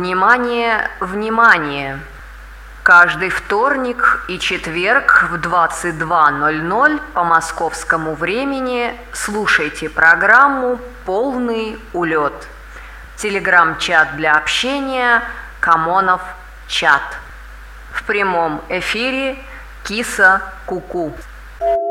Внимание, 0.00 0.90
внимание! 1.00 2.00
Каждый 2.82 3.28
вторник 3.28 4.24
и 4.28 4.38
четверг 4.38 5.28
в 5.30 5.34
22.00 5.34 7.00
по 7.12 7.22
московскому 7.22 8.14
времени 8.14 8.98
слушайте 9.12 9.90
программу 9.90 10.78
«Полный 11.04 11.78
улет». 11.92 12.32
Телеграм-чат 13.16 14.16
для 14.16 14.38
общения 14.38 15.22
«Камонов 15.60 16.22
чат». 16.66 17.02
В 17.92 18.02
прямом 18.04 18.62
эфире 18.70 19.36
«Киса 19.84 20.40
Куку». 20.64 21.12
-ку». 21.60 21.89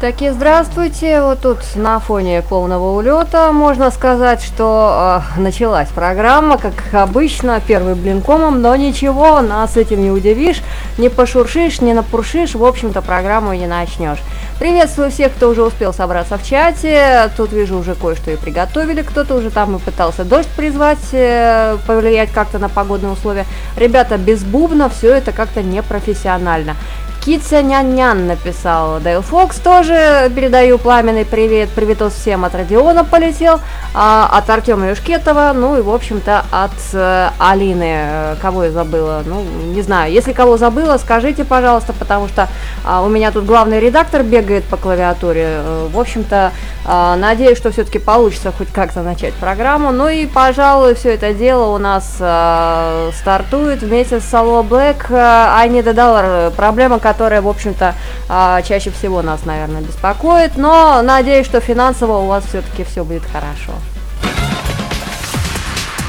Таки 0.00 0.30
здравствуйте. 0.30 1.20
Вот 1.20 1.40
тут 1.40 1.58
на 1.74 2.00
фоне 2.00 2.40
полного 2.40 2.96
улета 2.96 3.52
можно 3.52 3.90
сказать, 3.90 4.42
что 4.42 5.22
э, 5.36 5.40
началась 5.40 5.90
программа, 5.90 6.56
как 6.56 6.72
обычно, 6.92 7.60
первый 7.60 7.94
блин 7.94 8.22
комом, 8.22 8.62
но 8.62 8.74
ничего, 8.76 9.42
нас 9.42 9.76
этим 9.76 10.02
не 10.02 10.10
удивишь, 10.10 10.62
не 10.96 11.10
пошуршишь, 11.10 11.82
не 11.82 11.92
напуршишь, 11.92 12.54
в 12.54 12.64
общем-то 12.64 13.02
программу 13.02 13.52
не 13.52 13.66
начнешь. 13.66 14.20
Приветствую 14.58 15.10
всех, 15.10 15.34
кто 15.34 15.50
уже 15.50 15.62
успел 15.62 15.92
собраться 15.92 16.38
в 16.38 16.46
чате. 16.46 17.30
Тут 17.36 17.52
вижу 17.52 17.76
уже 17.76 17.94
кое-что 17.94 18.30
и 18.30 18.36
приготовили. 18.36 19.02
Кто-то 19.02 19.34
уже 19.34 19.50
там 19.50 19.76
и 19.76 19.78
пытался 19.78 20.24
дождь 20.24 20.48
призвать, 20.56 21.12
э, 21.12 21.76
повлиять 21.86 22.32
как-то 22.32 22.58
на 22.58 22.70
погодные 22.70 23.12
условия. 23.12 23.44
Ребята, 23.76 24.16
без 24.16 24.44
бубна 24.44 24.88
все 24.88 25.14
это 25.14 25.32
как-то 25.32 25.62
непрофессионально. 25.62 26.76
Китя 27.20 27.60
Нян-Нян 27.60 28.26
написал. 28.26 28.98
Дейл 28.98 29.20
Фокс 29.20 29.58
тоже 29.58 30.32
передаю 30.34 30.78
пламенный 30.78 31.26
привет. 31.26 31.68
Приветос 31.68 32.14
всем 32.14 32.46
от 32.46 32.54
Родиона 32.54 33.04
полетел, 33.04 33.60
а, 33.92 34.26
от 34.32 34.48
Артема 34.48 34.88
Юшкетова, 34.88 35.52
ну 35.54 35.76
и, 35.76 35.82
в 35.82 35.90
общем-то, 35.90 36.46
от 36.50 36.70
э, 36.94 37.28
Алины. 37.38 38.36
Кого 38.40 38.64
я 38.64 38.70
забыла? 38.70 39.22
Ну, 39.26 39.42
не 39.42 39.82
знаю. 39.82 40.10
Если 40.10 40.32
кого 40.32 40.56
забыла, 40.56 40.96
скажите, 40.96 41.44
пожалуйста, 41.44 41.92
потому 41.92 42.26
что 42.26 42.48
а, 42.86 43.02
у 43.02 43.10
меня 43.10 43.32
тут 43.32 43.44
главный 43.44 43.80
редактор 43.80 44.22
бегает 44.22 44.64
по 44.64 44.78
клавиатуре. 44.78 45.44
Э, 45.46 45.88
в 45.92 46.00
общем-то, 46.00 46.52
а, 46.86 47.16
надеюсь, 47.16 47.58
что 47.58 47.70
все-таки 47.70 47.98
получится 47.98 48.50
хоть 48.50 48.72
как-то 48.72 49.02
начать 49.02 49.34
программу. 49.34 49.92
Ну 49.92 50.08
и, 50.08 50.24
пожалуй, 50.26 50.94
все 50.94 51.14
это 51.14 51.34
дело 51.34 51.74
у 51.74 51.78
нас 51.78 52.16
а, 52.18 53.10
стартует 53.12 53.82
вместе 53.82 54.20
с 54.20 54.32
Black. 54.32 55.12
I 55.12 55.68
need 55.68 55.86
a 55.86 55.92
dollar. 55.92 56.50
Проблема, 56.52 56.98
которая, 56.98 57.09
в 57.40 57.48
общем-то, 57.48 57.94
а, 58.28 58.62
чаще 58.62 58.90
всего 58.90 59.22
нас, 59.22 59.44
наверное, 59.44 59.80
беспокоит. 59.80 60.56
Но 60.56 61.02
надеюсь, 61.02 61.46
что 61.46 61.60
финансово 61.60 62.18
у 62.18 62.26
вас 62.26 62.44
все-таки 62.44 62.84
все 62.84 63.04
будет 63.04 63.22
хорошо. 63.24 63.72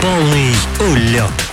Полный 0.02 0.56
улет. 0.80 1.51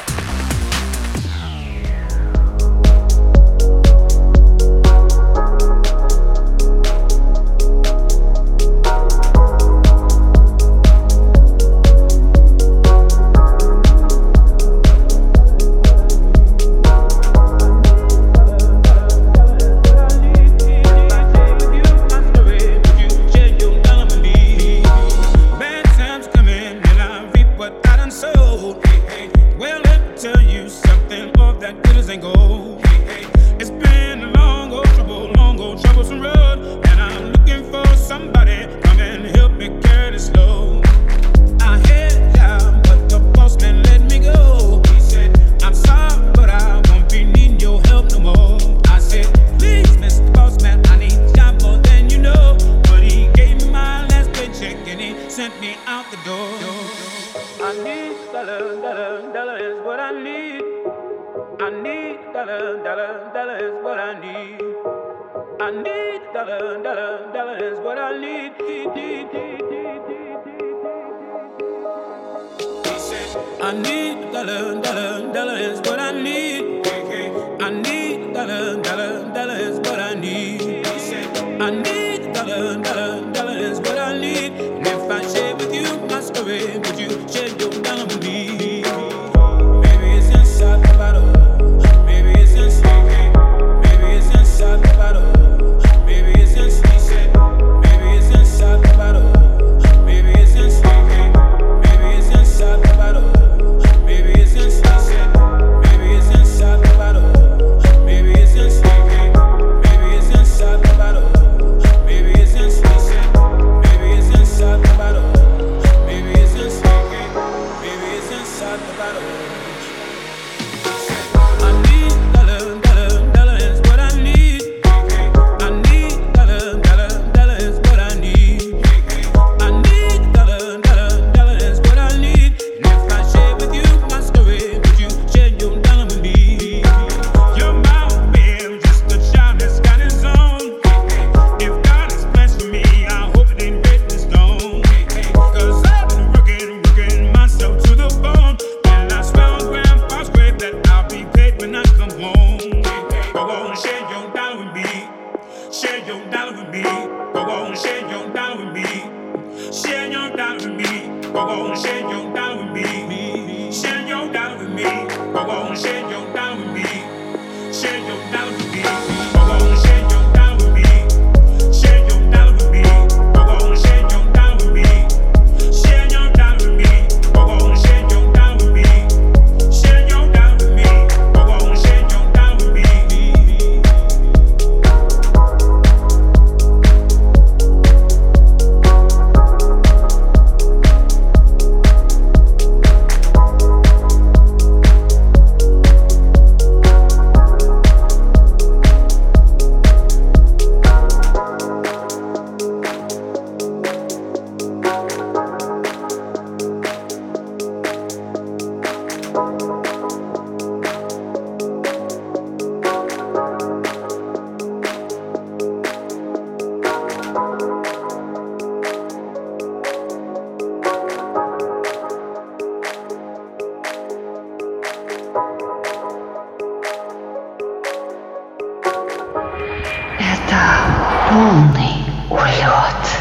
полный 231.28 232.04
улет. 232.30 233.17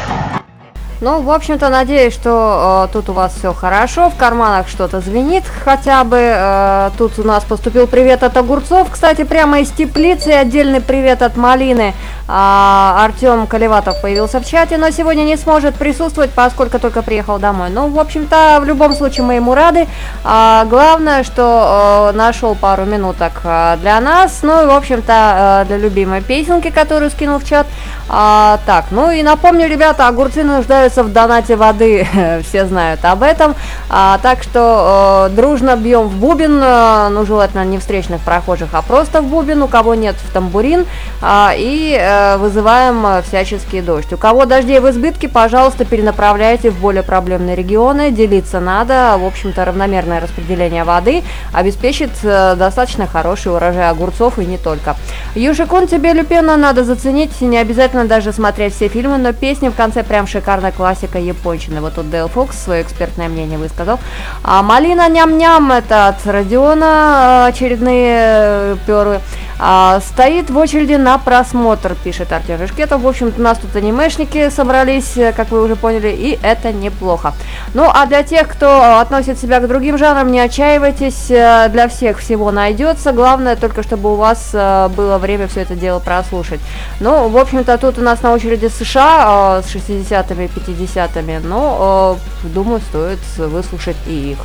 Ну, 1.00 1.22
в 1.22 1.30
общем-то, 1.30 1.68
надеюсь, 1.68 2.12
что 2.12 2.88
э, 2.88 2.92
тут 2.92 3.08
у 3.08 3.12
вас 3.12 3.32
все 3.38 3.52
хорошо, 3.52 4.10
в 4.10 4.16
карманах 4.16 4.66
что-то 4.68 5.00
звенит 5.00 5.44
хотя 5.46 6.02
бы. 6.02 6.18
Э, 6.18 6.90
тут 6.98 7.20
у 7.20 7.22
нас 7.22 7.44
поступил 7.44 7.86
привет 7.86 8.24
от 8.24 8.36
огурцов, 8.36 8.90
кстати, 8.90 9.22
прямо 9.22 9.60
из 9.60 9.70
теплицы, 9.70 10.30
отдельный 10.30 10.80
привет 10.80 11.22
от 11.22 11.36
малины. 11.36 11.94
А, 12.30 13.04
Артем 13.04 13.46
Колеватов 13.46 14.02
появился 14.02 14.40
в 14.40 14.44
чате, 14.44 14.76
но 14.76 14.90
сегодня 14.90 15.22
не 15.22 15.36
сможет 15.36 15.76
присутствовать, 15.76 16.30
поскольку 16.30 16.78
только 16.78 17.02
приехал 17.02 17.38
домой. 17.38 17.70
Ну, 17.70 17.88
в 17.88 17.98
общем-то, 17.98 18.58
в 18.60 18.64
любом 18.64 18.94
случае 18.94 19.24
мы 19.24 19.34
ему 19.34 19.54
рады. 19.54 19.86
А, 20.24 20.66
главное, 20.66 21.22
что 21.22 22.10
э, 22.12 22.16
нашел 22.16 22.54
пару 22.54 22.84
минуток 22.84 23.40
э, 23.44 23.76
для 23.80 23.98
нас, 24.00 24.40
ну 24.42 24.64
и, 24.64 24.66
в 24.66 24.72
общем-то, 24.72 25.62
э, 25.62 25.68
для 25.68 25.78
любимой 25.78 26.22
песенки, 26.22 26.70
которую 26.70 27.10
скинул 27.10 27.38
в 27.38 27.44
чат. 27.44 27.66
А, 28.10 28.58
так, 28.66 28.86
ну 28.90 29.10
и 29.10 29.22
напомню, 29.22 29.68
ребята, 29.68 30.06
огурцы 30.06 30.42
нуждаются 30.42 30.87
в 30.96 31.12
донате 31.12 31.56
воды, 31.56 32.06
все 32.48 32.66
знают 32.66 33.04
об 33.04 33.22
этом. 33.22 33.54
А, 33.90 34.18
так 34.22 34.42
что 34.42 35.28
э, 35.30 35.34
дружно 35.34 35.76
бьем 35.76 36.08
в 36.08 36.16
бубен, 36.16 36.60
э, 36.62 37.08
ну 37.10 37.24
желательно 37.24 37.64
не 37.64 37.78
встречных 37.78 38.20
прохожих, 38.20 38.70
а 38.72 38.82
просто 38.82 39.22
в 39.22 39.26
бубен, 39.26 39.62
у 39.62 39.68
кого 39.68 39.94
нет 39.94 40.16
в 40.16 40.32
тамбурин, 40.32 40.86
а, 41.20 41.52
и 41.56 41.96
э, 41.98 42.36
вызываем 42.36 43.04
э, 43.06 43.22
всяческий 43.22 43.80
дождь. 43.80 44.12
У 44.12 44.16
кого 44.16 44.44
дождей 44.44 44.80
в 44.80 44.88
избытке, 44.90 45.28
пожалуйста, 45.28 45.84
перенаправляйте 45.84 46.70
в 46.70 46.78
более 46.78 47.02
проблемные 47.02 47.56
регионы, 47.56 48.10
делиться 48.10 48.60
надо, 48.60 49.16
в 49.18 49.24
общем-то 49.24 49.64
равномерное 49.64 50.20
распределение 50.20 50.84
воды 50.84 51.22
обеспечит 51.52 52.10
э, 52.22 52.54
достаточно 52.56 53.06
хороший 53.06 53.52
урожай 53.52 53.88
огурцов 53.88 54.38
и 54.38 54.46
не 54.46 54.58
только. 54.58 54.96
Южикун 55.34 55.86
тебе, 55.86 56.12
Люпена, 56.12 56.56
надо 56.56 56.84
заценить, 56.84 57.40
не 57.40 57.58
обязательно 57.58 58.04
даже 58.04 58.32
смотреть 58.32 58.74
все 58.74 58.88
фильмы, 58.88 59.18
но 59.18 59.32
песни 59.32 59.68
в 59.68 59.74
конце 59.74 60.02
прям 60.02 60.26
шикарная 60.26 60.72
классика 60.78 61.18
япончины. 61.18 61.80
Вот 61.80 61.94
тут 61.94 62.08
Дэл 62.08 62.28
Фокс 62.28 62.56
свое 62.56 62.82
экспертное 62.82 63.28
мнение 63.28 63.58
высказал. 63.58 63.98
А 64.44 64.62
Малина 64.62 65.08
ням-ням, 65.08 65.72
это 65.72 66.06
от 66.06 66.24
Родиона 66.24 67.46
э, 67.46 67.48
очередные 67.48 68.14
э, 68.14 68.76
перы. 68.86 69.20
А, 69.60 69.98
стоит 70.00 70.50
в 70.50 70.56
очереди 70.56 70.94
на 70.94 71.18
просмотр, 71.18 71.96
пишет 72.04 72.32
Артем 72.32 72.58
Жишкетов. 72.58 73.02
В 73.02 73.08
общем-то, 73.08 73.40
у 73.40 73.42
нас 73.42 73.58
тут 73.58 73.74
анимешники 73.74 74.50
собрались, 74.50 75.16
э, 75.16 75.32
как 75.32 75.50
вы 75.50 75.64
уже 75.64 75.74
поняли, 75.74 76.10
и 76.16 76.38
это 76.42 76.72
неплохо. 76.72 77.34
Ну, 77.74 77.90
а 77.92 78.06
для 78.06 78.22
тех, 78.22 78.46
кто 78.46 79.00
относит 79.00 79.36
себя 79.40 79.58
к 79.58 79.66
другим 79.66 79.98
жанрам, 79.98 80.30
не 80.30 80.38
отчаивайтесь, 80.38 81.26
для 81.26 81.88
всех 81.88 82.20
всего 82.20 82.52
найдется. 82.52 83.12
Главное 83.12 83.56
только, 83.56 83.82
чтобы 83.82 84.12
у 84.12 84.14
вас 84.14 84.52
было 84.52 85.18
время 85.18 85.48
все 85.48 85.62
это 85.62 85.74
дело 85.74 85.98
прослушать. 85.98 86.60
Ну, 87.00 87.28
в 87.28 87.36
общем-то, 87.36 87.76
тут 87.78 87.98
у 87.98 88.02
нас 88.02 88.22
на 88.22 88.32
очереди 88.32 88.68
США 88.68 89.60
с 89.62 89.74
60-ми 89.74 90.44
и 90.44 90.48
50-ми, 90.68 91.38
но, 91.38 92.18
думаю, 92.42 92.80
стоит 92.80 93.18
выслушать 93.38 93.96
и 94.06 94.32
их. 94.32 94.38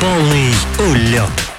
Полный 0.00 0.52
улет. 0.90 1.51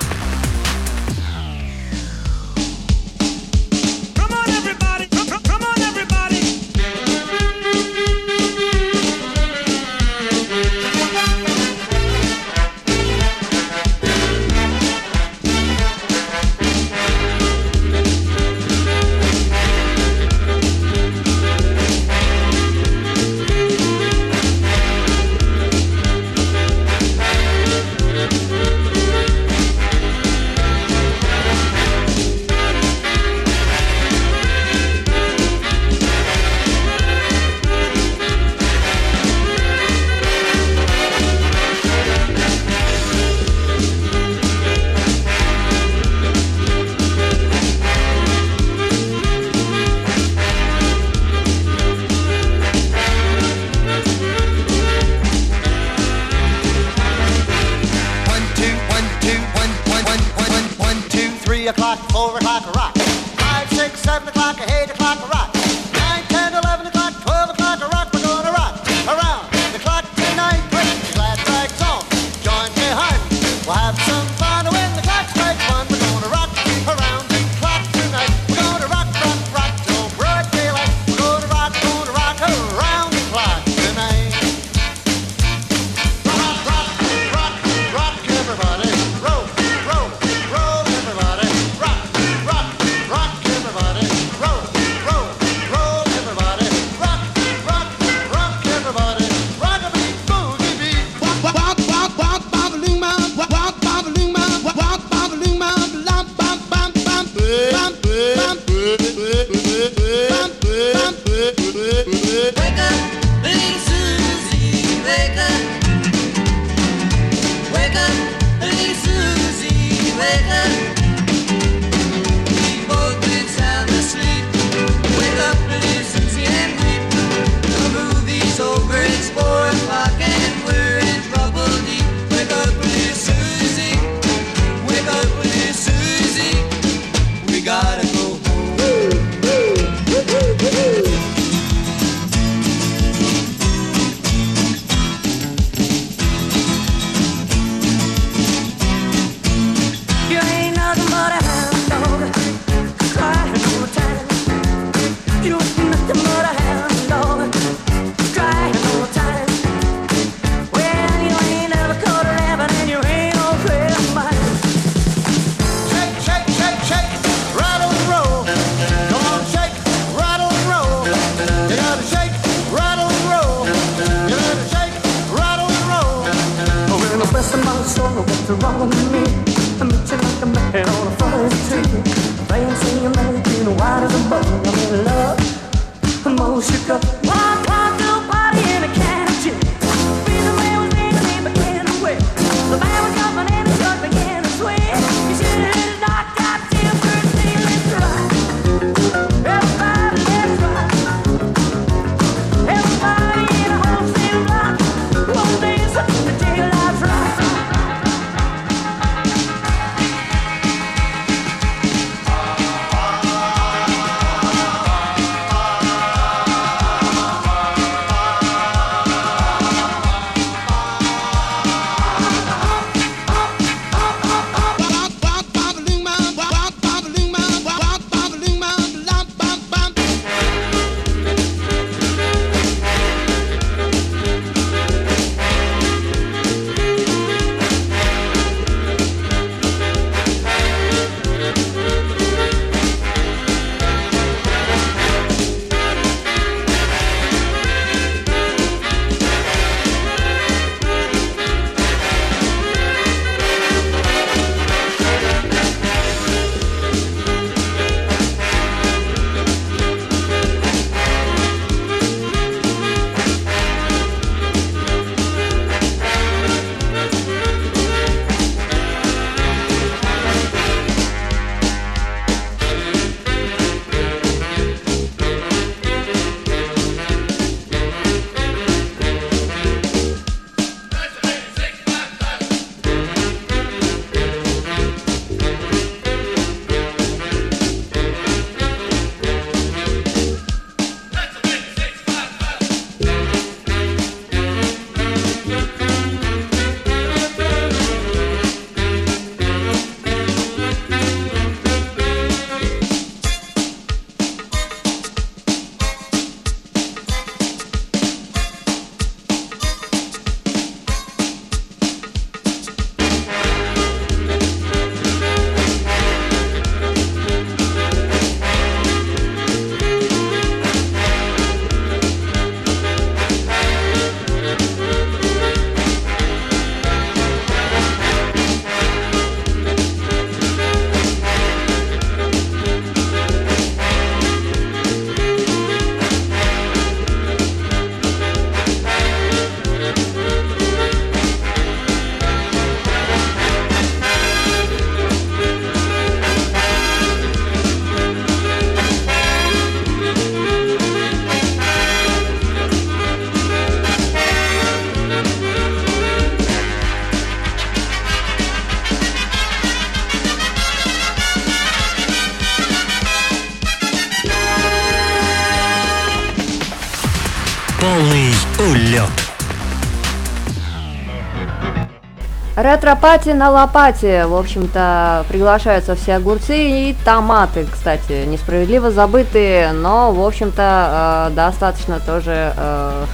Ретро-пати 372.63 373.34
на 373.34 373.50
лопате. 373.50 374.25
В 374.25 374.34
общем-то, 374.34 375.25
приглашаются 375.27 375.96
все 375.96 376.15
огурцы 376.15 376.55
и 376.55 376.96
томаты, 377.03 377.67
кстати, 377.70 378.24
несправедливо 378.25 378.89
забытые, 378.89 379.74
но, 379.74 380.13
в 380.13 380.25
общем-то, 380.25 381.27
э, 381.29 381.36
достаточно 381.36 382.00
тоже 382.00 382.53
э, 382.55 383.05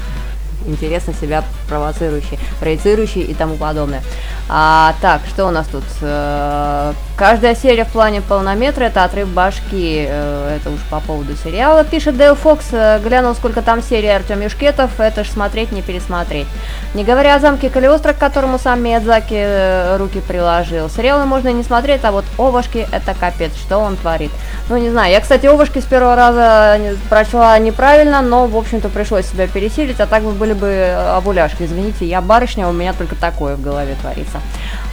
интересно 0.68 1.14
себя 1.14 1.44
провоцирующие, 1.68 2.38
проецирующие 2.60 3.24
и 3.24 3.34
тому 3.34 3.56
подобное. 3.56 4.04
А, 4.50 4.94
так, 5.02 5.22
что 5.28 5.48
у 5.48 5.50
нас 5.52 5.66
тут? 5.66 5.84
Э, 6.02 6.94
каждая 7.20 7.54
серия 7.54 7.84
в 7.84 7.90
плане 7.90 8.22
полнометра 8.22 8.86
это 8.86 9.04
отрыв 9.04 9.28
башки. 9.28 10.08
Э, 10.10 10.56
это 10.56 10.70
уж 10.70 10.80
по 10.90 11.02
поводу 11.02 11.36
сериала. 11.36 11.84
Пишет 11.84 12.16
Дейл 12.16 12.34
Фокс, 12.36 12.68
э, 12.72 12.98
глянул, 13.04 13.36
сколько 13.36 13.62
там 13.62 13.84
серий 13.84 14.08
Артем 14.08 14.40
Юшкетов. 14.40 15.02
Это 15.02 15.26
ж 15.26 15.28
смотреть, 15.28 15.74
не 15.74 15.82
пересмотреть. 15.82 16.48
Не 16.94 17.04
говоря 17.04 17.36
о 17.36 17.40
замке 17.40 17.70
Калиостро, 17.70 18.14
к 18.14 18.18
которому 18.18 18.58
сам 18.58 18.82
Миядзаки 18.82 19.36
э, 19.36 19.98
руки 19.98 20.22
приложил. 20.22 20.90
Сериалы 20.90 21.26
можно 21.26 21.50
не 21.50 21.64
смотреть, 21.64 22.06
а 22.06 22.14
вот 22.14 22.24
Овошки 22.38 22.88
это 22.90 23.14
капец, 23.14 23.52
что 23.54 23.80
он 23.80 23.98
творит. 23.98 24.32
Ну, 24.70 24.78
не 24.78 24.90
знаю. 24.90 25.12
Я, 25.12 25.20
кстати, 25.20 25.46
Овошки 25.46 25.80
с 25.80 25.86
первого 25.86 26.16
раза 26.16 26.80
прочла 27.10 27.60
неправильно, 27.60 28.22
но, 28.22 28.48
в 28.48 28.56
общем-то, 28.56 28.88
пришлось 28.88 29.26
себя 29.26 29.46
пересилить, 29.48 30.00
а 30.00 30.08
так 30.08 30.24
бы 30.24 30.32
были 30.32 30.54
бы 30.54 30.96
обуляшки. 31.18 31.64
Извините, 31.64 32.06
я 32.06 32.22
барышня, 32.22 32.70
у 32.70 32.72
меня 32.72 32.94
только 32.94 33.16
такое 33.16 33.58
в 33.58 33.62
голове 33.62 33.96
творится. 34.00 34.40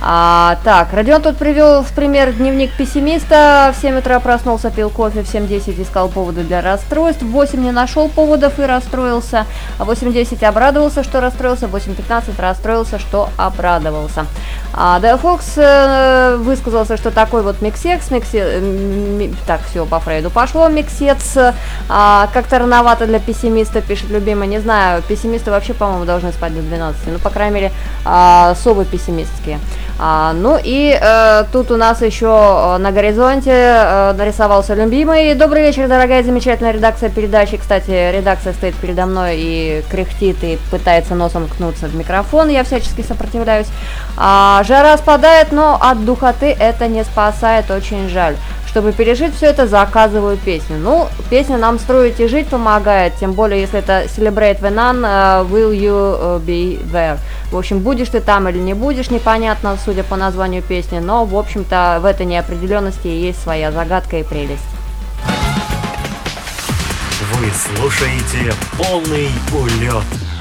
А, 0.08 0.58
так, 0.62 0.92
Родион 0.92 1.20
тут 1.20 1.36
привел 1.36 1.82
в 1.82 1.90
пример 1.90 2.32
дневник 2.32 2.70
пессимиста. 2.76 3.74
В 3.76 3.82
7 3.82 3.98
утра 3.98 4.20
проснулся, 4.20 4.70
пил 4.70 4.88
кофе, 4.88 5.24
в 5.24 5.34
7.10 5.34 5.82
искал 5.82 6.08
поводы 6.08 6.44
для 6.44 6.60
расстройств, 6.62 7.22
в 7.24 7.30
8 7.32 7.60
не 7.60 7.72
нашел 7.72 8.08
поводов 8.08 8.60
и 8.60 8.62
расстроился, 8.62 9.46
а 9.80 9.84
в 9.84 9.90
8.10 9.90 10.44
обрадовался, 10.44 11.02
что 11.02 11.20
расстроился, 11.20 11.66
в 11.66 11.74
8.15 11.74 12.40
расстроился, 12.40 13.00
что 13.00 13.30
обрадовался. 13.36 14.26
А 14.72 15.00
Фокс 15.16 15.54
э, 15.56 16.36
высказался, 16.36 16.96
что 16.96 17.10
такой 17.10 17.42
вот 17.42 17.60
миксекс, 17.60 18.12
миксе, 18.12 18.42
э, 18.44 19.30
так, 19.44 19.62
все, 19.68 19.86
по 19.86 19.98
Фрейду 19.98 20.30
пошло, 20.30 20.68
миксец, 20.68 21.36
э, 21.36 21.52
как-то 21.88 22.60
рановато 22.60 23.06
для 23.06 23.18
пессимиста, 23.18 23.80
пишет 23.80 24.10
любимый, 24.10 24.46
не 24.46 24.60
знаю, 24.60 25.02
пессимисты 25.02 25.50
вообще, 25.50 25.74
по-моему, 25.74 26.04
должны 26.04 26.30
спать 26.30 26.54
до 26.54 26.62
12, 26.62 27.06
ну, 27.06 27.18
по 27.18 27.30
крайней 27.30 27.54
мере, 27.54 27.72
э, 28.04 28.54
совы 28.62 28.84
пессимистские. 28.84 29.58
А, 29.98 30.34
ну 30.34 30.58
и 30.62 30.98
э, 31.00 31.44
тут 31.52 31.70
у 31.70 31.76
нас 31.76 32.02
еще 32.02 32.26
э, 32.26 32.78
на 32.78 32.92
горизонте 32.92 33.50
э, 33.50 34.12
нарисовался 34.12 34.74
любимый. 34.74 35.34
Добрый 35.34 35.62
вечер, 35.62 35.88
дорогая 35.88 36.22
замечательная 36.22 36.72
редакция 36.72 37.08
передачи. 37.08 37.56
Кстати, 37.56 38.12
редакция 38.14 38.52
стоит 38.52 38.74
передо 38.74 39.06
мной 39.06 39.36
и 39.38 39.82
кряхтит 39.90 40.44
и 40.44 40.58
пытается 40.70 41.14
носом 41.14 41.48
ткнуться 41.48 41.86
в 41.86 41.94
микрофон. 41.94 42.48
Я 42.48 42.64
всячески 42.64 43.00
сопротивляюсь. 43.00 43.68
А, 44.18 44.62
жара 44.64 44.98
спадает, 44.98 45.52
но 45.52 45.78
от 45.80 46.04
духоты 46.04 46.54
это 46.58 46.88
не 46.88 47.02
спасает, 47.02 47.70
очень 47.70 48.10
жаль. 48.10 48.36
Чтобы 48.76 48.92
пережить 48.92 49.34
все 49.34 49.46
это, 49.46 49.66
заказываю 49.66 50.36
песню. 50.36 50.76
Ну, 50.76 51.08
песня 51.30 51.56
нам 51.56 51.78
строить 51.78 52.20
и 52.20 52.26
жить 52.26 52.48
помогает, 52.48 53.14
тем 53.18 53.32
более, 53.32 53.62
если 53.62 53.78
это 53.78 54.04
Celebrate 54.04 54.60
the 54.60 54.70
Nun, 54.70 55.00
uh, 55.00 55.50
Will 55.50 55.72
You 55.72 56.18
э, 56.20 56.40
Be 56.46 56.84
There. 56.92 57.16
В 57.50 57.56
общем, 57.56 57.78
будешь 57.78 58.10
ты 58.10 58.20
там 58.20 58.50
или 58.50 58.58
не 58.58 58.74
будешь, 58.74 59.08
непонятно, 59.08 59.78
судя 59.82 60.04
по 60.04 60.16
названию 60.16 60.62
песни, 60.62 60.98
но, 60.98 61.24
в 61.24 61.34
общем-то, 61.38 62.00
в 62.02 62.04
этой 62.04 62.26
неопределенности 62.26 63.06
есть 63.06 63.40
своя 63.42 63.72
загадка 63.72 64.18
и 64.18 64.22
прелесть. 64.22 64.60
Вы 67.32 67.46
слушаете 67.54 68.52
полный 68.76 69.30
улет. 69.54 69.72
улет. 69.80 70.35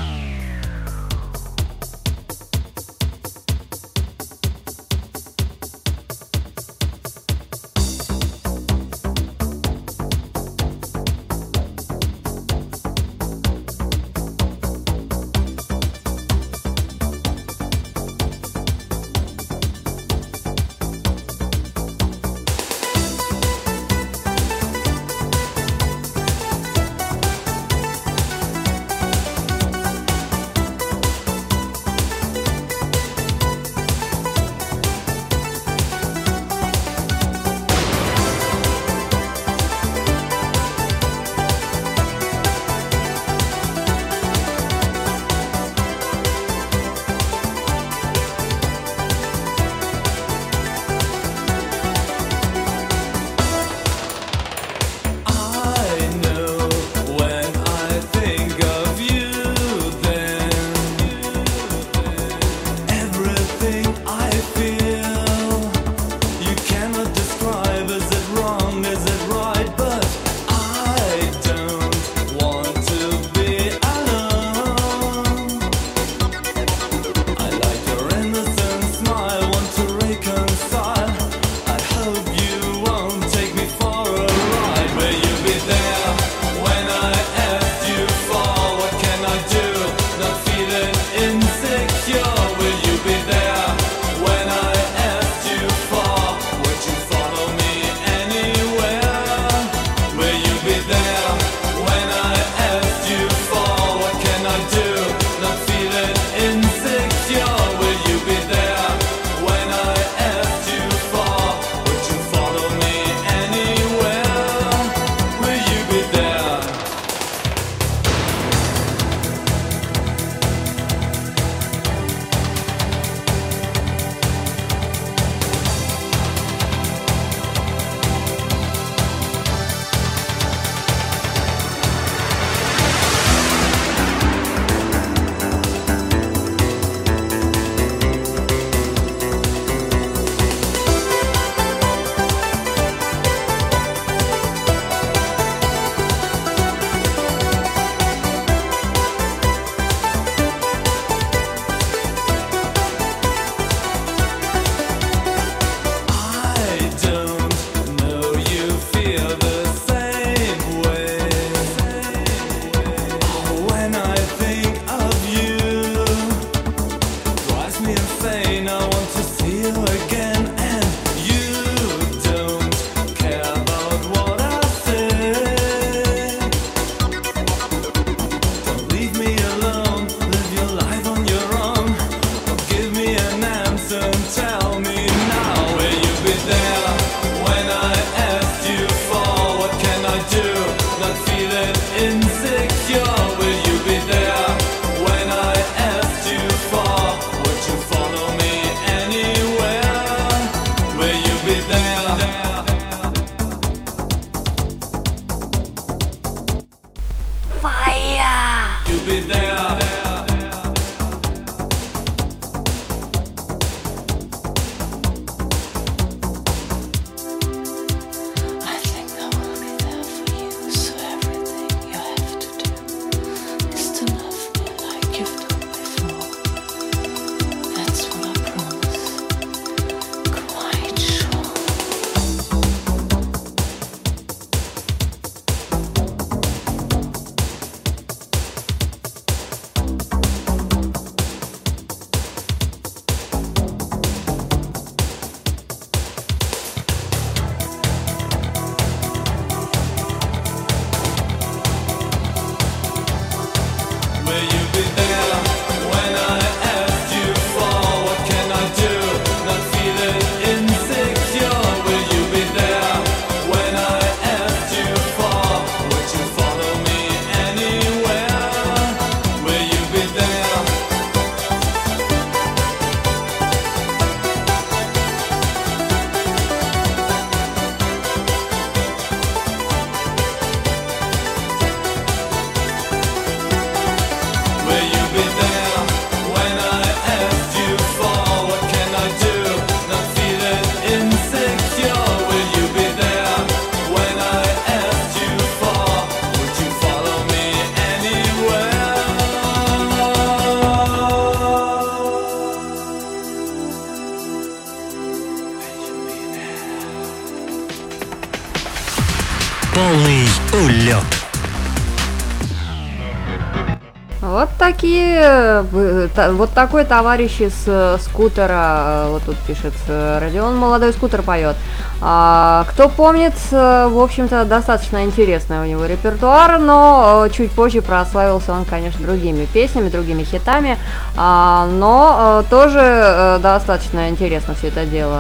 Э, 315.76 316.32
вот 316.32 316.52
такой 316.52 316.86
товарищ 316.86 317.42
из 317.42 317.54
э, 317.68 317.98
скутера, 318.00 319.06
э, 319.06 319.10
вот 319.12 319.24
тут 319.24 319.38
пишет, 319.48 319.74
Родион 319.88 320.58
молодой 320.58 320.94
скутер 320.94 321.22
поет. 321.22 321.56
А, 322.02 322.66
кто 322.70 322.90
помнит, 322.90 323.34
в 323.52 324.04
общем-то, 324.04 324.46
достаточно 324.46 325.04
интересный 325.06 325.60
у 325.60 325.66
него 325.66 325.86
репертуар, 325.86 326.60
но 326.60 327.28
чуть 327.32 327.52
позже 327.52 327.82
прославился 327.82 328.54
он, 328.54 328.66
конечно, 328.66 329.06
другими 329.06 329.46
песнями, 329.46 329.90
другими 329.90 330.24
хитами, 330.24 330.78
а, 331.16 331.68
но 331.68 332.44
тоже 332.50 333.40
достаточно 333.42 334.10
интересно 334.10 334.56
все 334.56 334.68
это 334.68 334.86
дело 334.86 335.20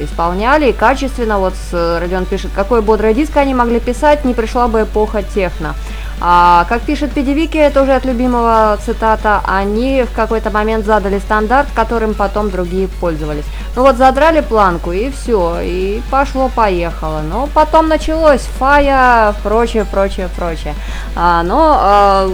исполняли 0.00 0.70
и 0.70 0.72
качественно. 0.72 1.38
Вот 1.38 1.54
Родион 1.72 2.24
пишет, 2.24 2.50
какой 2.54 2.80
бодрый 2.82 3.14
диск 3.14 3.36
они 3.36 3.54
могли 3.54 3.80
писать, 3.80 4.24
не 4.24 4.34
пришла 4.34 4.68
бы 4.68 4.82
эпоха 4.82 5.22
техно. 5.22 5.74
А, 6.20 6.64
как 6.68 6.82
пишет 6.82 7.12
Педевики, 7.12 7.58
это 7.58 7.82
уже 7.82 7.94
от 7.94 8.04
любимого 8.04 8.78
цитата, 8.84 9.40
они 9.44 10.04
в 10.04 10.14
какой-то 10.14 10.50
момент 10.50 10.86
задали 10.86 11.18
стандарт, 11.18 11.68
которым 11.74 12.14
потом 12.14 12.50
другие 12.50 12.88
пользовались. 12.88 13.44
Ну 13.76 13.82
вот 13.82 13.96
задрали 13.96 14.40
планку 14.40 14.92
и 14.92 15.10
все, 15.10 15.58
и 15.60 16.02
пошло-поехало. 16.10 17.20
Но 17.28 17.48
потом 17.52 17.88
началось 17.88 18.42
фая, 18.42 19.34
прочее, 19.42 19.84
прочее, 19.84 20.28
прочее. 20.36 20.74
А, 21.16 21.42
но 21.42 21.76
а, 21.80 22.30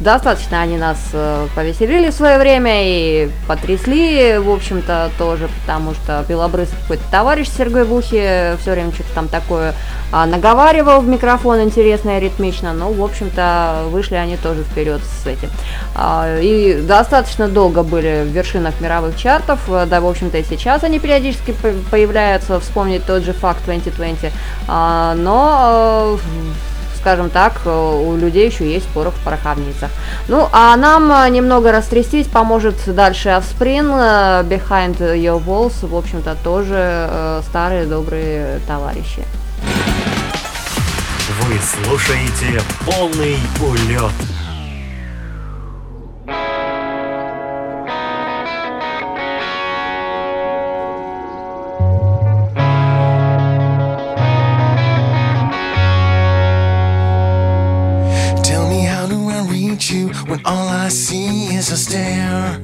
достаточно 0.00 0.60
они 0.60 0.76
нас 0.76 0.98
э, 1.12 1.46
повеселили 1.54 2.10
в 2.10 2.14
свое 2.14 2.38
время 2.38 2.72
и 2.84 3.30
потрясли, 3.46 4.38
в 4.38 4.50
общем-то, 4.50 5.10
тоже, 5.18 5.48
потому 5.60 5.94
что 5.94 6.24
Белобрысов 6.28 6.78
какой-то 6.82 7.04
товарищ 7.10 7.48
Сергей 7.48 7.84
Бухи 7.84 8.56
все 8.60 8.72
время 8.72 8.92
что-то 8.92 9.14
там 9.14 9.28
такое 9.28 9.74
а, 10.12 10.26
наговаривал 10.26 11.02
в 11.02 11.08
микрофон 11.08 11.62
интересно 11.62 12.16
и 12.16 12.20
ритмично, 12.20 12.72
но, 12.72 12.90
в 12.90 13.02
общем-то, 13.02 13.84
вышли 13.90 14.16
они 14.16 14.36
тоже 14.36 14.64
вперед 14.64 15.00
с 15.02 15.26
этим. 15.26 15.50
А, 15.94 16.38
и 16.40 16.80
достаточно 16.80 17.48
долго 17.48 17.82
были 17.82 18.24
в 18.24 18.28
вершинах 18.28 18.80
мировых 18.80 19.16
чартов, 19.16 19.60
да, 19.68 20.00
в 20.00 20.06
общем-то, 20.06 20.38
и 20.38 20.44
сейчас 20.44 20.82
они 20.82 20.98
периодически 20.98 21.54
появляются, 21.90 22.58
вспомнить 22.58 23.04
тот 23.06 23.22
же 23.22 23.32
факт 23.32 23.64
2020, 23.66 24.32
а, 24.66 25.14
но 25.14 26.18
скажем 27.00 27.30
так, 27.30 27.62
э, 27.64 27.70
у 27.70 28.16
людей 28.16 28.46
еще 28.46 28.70
есть 28.70 28.86
порох 28.88 29.14
в 29.14 29.24
пороховницах. 29.24 29.90
Ну, 30.28 30.48
а 30.52 30.76
нам 30.76 31.10
э, 31.10 31.30
немного 31.30 31.72
растрястись 31.72 32.26
поможет 32.26 32.76
дальше 32.86 33.28
Offspring, 33.30 33.90
э, 33.90 34.44
Behind 34.44 34.98
Your 34.98 35.42
Walls, 35.44 35.86
в 35.86 35.96
общем-то, 35.96 36.36
тоже 36.44 37.40
старые 37.48 37.86
добрые 37.86 38.60
товарищи. 38.66 39.24
Вы 41.42 41.58
слушаете 41.58 42.62
полный 42.84 43.38
улет. 43.60 44.12
When 60.30 60.40
all 60.44 60.68
I 60.68 60.88
see 60.88 61.56
is 61.56 61.72
a 61.72 61.76
stare? 61.76 62.62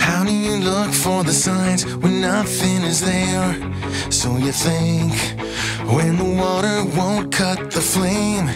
How 0.00 0.24
do 0.24 0.32
you 0.32 0.56
look 0.56 0.92
for 0.92 1.22
the 1.22 1.32
signs 1.32 1.86
when 2.02 2.20
nothing 2.20 2.82
is 2.82 3.00
there? 3.00 3.54
So 4.10 4.36
you 4.36 4.50
think 4.50 5.12
when 5.94 6.16
the 6.16 6.30
water 6.42 6.84
won't 6.98 7.32
cut 7.32 7.70
the 7.70 7.80
flame 7.80 8.48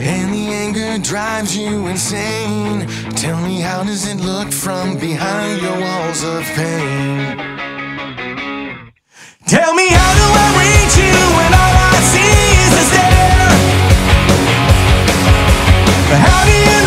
and 0.00 0.32
the 0.32 0.46
anger 0.64 0.96
drives 1.02 1.54
you 1.54 1.86
insane? 1.88 2.86
Tell 3.14 3.38
me, 3.42 3.60
how 3.60 3.84
does 3.84 4.08
it 4.08 4.16
look 4.16 4.50
from 4.50 4.96
behind 4.96 5.60
your 5.60 5.78
walls 5.78 6.24
of 6.24 6.42
pain? 6.56 7.36
Tell 9.46 9.74
me, 9.74 9.97
you. 16.48 16.77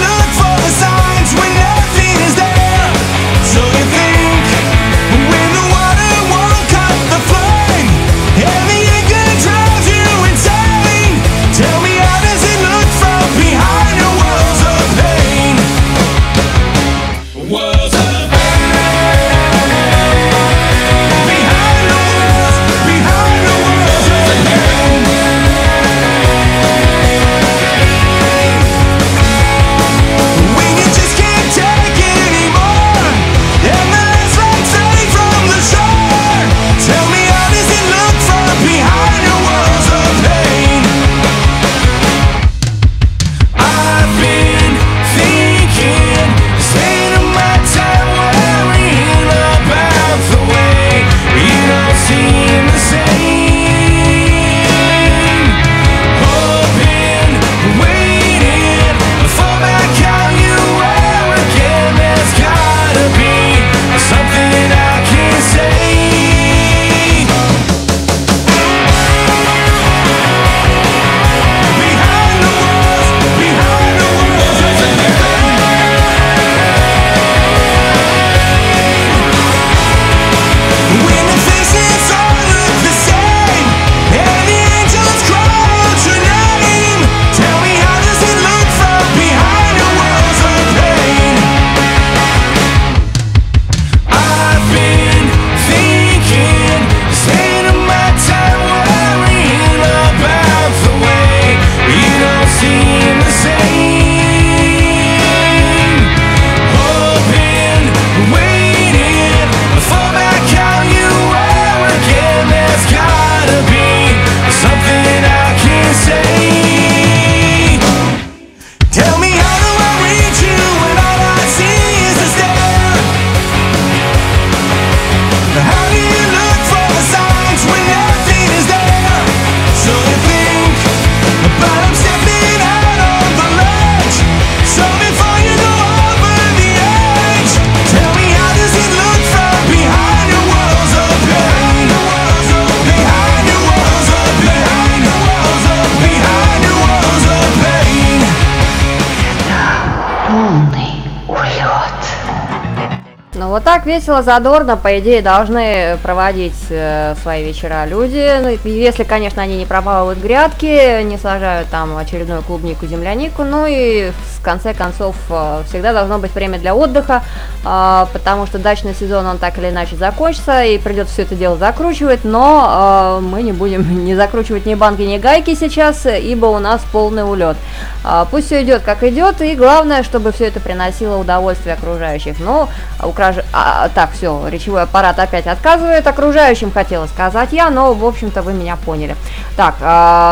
Весело, 153.92 154.24
задорно, 154.24 154.78
по 154.78 155.00
идее, 155.00 155.22
должны 155.22 155.98
проводить 156.02 156.56
э, 156.70 157.14
свои 157.22 157.44
вечера 157.44 157.86
люди. 157.86 158.32
Ну, 158.42 158.70
если, 158.70 159.04
конечно, 159.04 159.42
они 159.42 159.58
не 159.58 159.66
пропалывают 159.66 160.20
грядки, 160.20 161.04
не 161.04 161.18
сажают 161.18 161.68
там 161.70 161.98
очередную 161.98 162.42
клубнику, 162.42 162.86
землянику. 162.86 163.44
Ну 163.44 163.66
и 163.68 164.12
в 164.12 164.42
конце 164.42 164.74
концов 164.74 165.16
э, 165.30 165.64
всегда 165.68 165.92
должно 165.92 166.20
быть 166.20 166.34
время 166.34 166.58
для 166.58 166.74
отдыха, 166.74 167.22
потому 167.64 168.48
что 168.48 168.58
дачный 168.60 168.96
сезон 168.96 169.26
он 169.26 169.38
так 169.38 169.58
или 169.58 169.70
иначе 169.70 169.96
закончится 169.96 170.64
и 170.64 170.78
придется 170.78 171.14
все 171.14 171.22
это 171.24 171.36
дело 171.36 171.58
закручивать. 171.58 172.24
Но 172.24 173.20
э, 173.20 173.22
мы 173.22 173.44
не 173.44 173.52
будем 173.52 174.06
не 174.06 174.16
закручивать 174.16 174.66
ни 174.66 174.76
банки, 174.76 175.02
ни 175.02 175.18
гайки 175.18 175.56
сейчас, 175.56 176.06
ибо 176.06 176.48
у 176.48 176.60
нас 176.60 176.82
полный 176.92 177.30
улет. 177.30 177.58
Э, 178.04 178.26
пусть 178.30 178.48
все 178.48 178.64
идет 178.64 178.82
как 178.82 179.04
идет, 179.04 179.42
и 179.42 179.56
главное, 179.56 180.04
чтобы 180.04 180.32
все 180.32 180.48
это 180.48 180.60
приносило 180.60 181.18
удовольствие 181.18 181.76
окружающих. 181.76 182.40
Но 182.40 182.70
украж... 183.04 183.38
а, 183.54 183.90
так, 183.90 184.12
все, 184.12 184.48
речевой 184.48 184.84
аппарат 184.84 185.20
опять 185.20 185.48
отказывает. 185.48 186.08
Окружающим 186.08 186.72
хотела 186.72 187.08
сказать 187.08 187.50
я, 187.52 187.70
но, 187.70 187.94
в 187.94 188.06
общем-то, 188.06 188.42
вы 188.42 188.54
меня 188.54 188.76
поняли. 188.76 189.16
Так, 189.56 189.76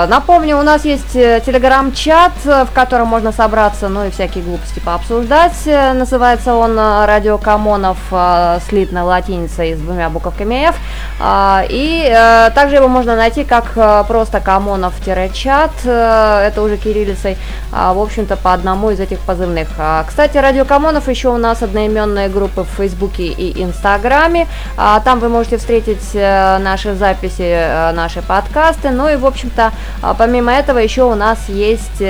напомню, 0.09 0.57
у 0.57 0.63
нас 0.63 0.85
есть 0.85 1.15
э, 1.15 1.41
телеграм-чат, 1.45 2.31
в 2.43 2.69
котором 2.73 3.07
можно 3.07 3.31
собраться, 3.31 3.89
ну 3.89 4.05
и 4.05 4.11
всякие 4.11 4.43
глупости 4.43 4.79
пообсуждать. 4.79 5.53
Э, 5.65 5.93
называется 5.93 6.53
он 6.53 6.77
э, 6.77 7.05
«Радио 7.19 7.37
Камонов» 7.37 7.97
э, 8.11 8.59
слитно 8.69 9.03
латиницей 9.03 9.75
с 9.75 9.77
двумя 9.77 10.09
буковками 10.09 10.69
F. 10.69 10.77
Э, 11.19 11.65
и 11.67 12.09
э, 12.09 12.49
также 12.55 12.77
его 12.77 12.87
можно 12.87 13.17
найти 13.17 13.43
как 13.43 13.73
э, 13.75 14.05
просто 14.07 14.39
Камонов-чат, 14.39 15.71
э, 15.83 16.47
это 16.47 16.61
уже 16.61 16.77
кириллицей, 16.77 17.33
э, 17.33 17.91
в 17.93 17.99
общем-то, 17.99 18.37
по 18.37 18.53
одному 18.53 18.91
из 18.91 19.01
этих 19.01 19.19
позывных. 19.19 19.67
Кстати, 20.07 20.37
«Радио 20.37 20.63
Камонов» 20.63 21.09
еще 21.09 21.27
у 21.27 21.37
нас 21.37 21.61
одноименные 21.61 22.29
группы 22.29 22.61
в 22.61 22.69
Фейсбуке 22.77 23.23
и 23.23 23.61
Инстаграме. 23.61 24.47
А, 24.77 25.01
там 25.01 25.19
вы 25.19 25.27
можете 25.27 25.57
встретить 25.57 26.13
наши 26.13 26.95
записи, 26.95 27.91
наши 27.93 28.21
подкасты. 28.21 28.91
Ну 28.91 29.09
и, 29.09 29.17
в 29.17 29.25
общем-то, 29.25 29.73
а, 30.01 30.13
помимо 30.13 30.53
этого 30.53 30.77
еще 30.77 31.03
у 31.03 31.15
нас 31.15 31.49
есть 31.49 32.01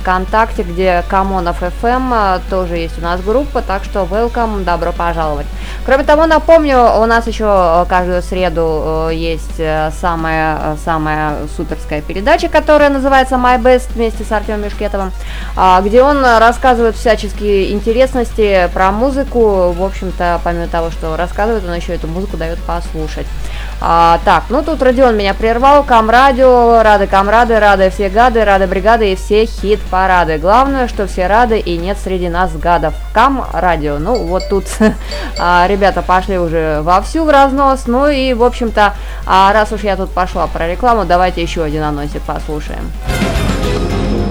ВКонтакте, 0.00 0.62
где 0.62 1.04
Камонов 1.10 1.62
FM, 1.62 2.40
тоже 2.48 2.76
есть 2.76 2.98
у 2.98 3.02
нас 3.02 3.20
группа, 3.20 3.60
так 3.60 3.84
что 3.84 4.06
welcome, 4.10 4.45
добро 4.64 4.92
пожаловать. 4.92 5.46
Кроме 5.84 6.04
того, 6.04 6.26
напомню, 6.26 7.00
у 7.00 7.06
нас 7.06 7.26
еще 7.26 7.86
каждую 7.88 8.22
среду 8.22 9.08
есть 9.12 9.60
самая, 10.00 10.76
самая 10.84 11.34
суперская 11.56 12.02
передача, 12.02 12.48
которая 12.48 12.90
называется 12.90 13.36
My 13.36 13.60
Best 13.60 13.92
вместе 13.94 14.24
с 14.24 14.32
Артемом 14.32 14.62
Мешкетовым, 14.62 15.12
а, 15.56 15.80
где 15.82 16.02
он 16.02 16.24
рассказывает 16.24 16.96
всяческие 16.96 17.72
интересности 17.72 18.68
про 18.72 18.90
музыку, 18.90 19.72
в 19.72 19.82
общем-то, 19.82 20.40
помимо 20.44 20.68
того, 20.68 20.90
что 20.90 21.16
рассказывает, 21.16 21.64
он 21.64 21.74
еще 21.74 21.94
эту 21.94 22.06
музыку 22.06 22.36
дает 22.36 22.58
послушать. 22.62 23.26
А, 23.80 24.20
так, 24.24 24.44
ну 24.48 24.62
тут 24.62 24.82
Родион 24.82 25.16
меня 25.16 25.34
прервал, 25.34 25.84
Камрадио, 25.84 26.82
рады 26.82 27.06
камрады, 27.06 27.58
рады 27.58 27.90
все 27.90 28.08
гады, 28.08 28.44
рады 28.44 28.66
бригады 28.66 29.12
и 29.12 29.16
все 29.16 29.46
хит-парады. 29.46 30.38
Главное, 30.38 30.88
что 30.88 31.06
все 31.06 31.26
рады 31.26 31.58
и 31.58 31.76
нет 31.76 31.98
среди 31.98 32.28
нас 32.28 32.52
гадов. 32.56 32.94
Камрадио, 33.12 33.98
ну 33.98 34.14
вот 34.14 34.35
тут 34.40 34.64
а, 35.38 35.66
ребята 35.68 36.02
пошли 36.02 36.38
уже 36.38 36.80
вовсю 36.82 37.24
в 37.24 37.30
разнос, 37.30 37.86
ну 37.86 38.08
и, 38.08 38.34
в 38.34 38.42
общем-то, 38.42 38.94
а 39.26 39.52
раз 39.52 39.72
уж 39.72 39.82
я 39.82 39.96
тут 39.96 40.10
пошла 40.10 40.46
про 40.46 40.68
рекламу, 40.68 41.04
давайте 41.04 41.42
еще 41.42 41.62
один 41.62 41.82
анонсик 41.82 42.22
послушаем. 42.22 42.92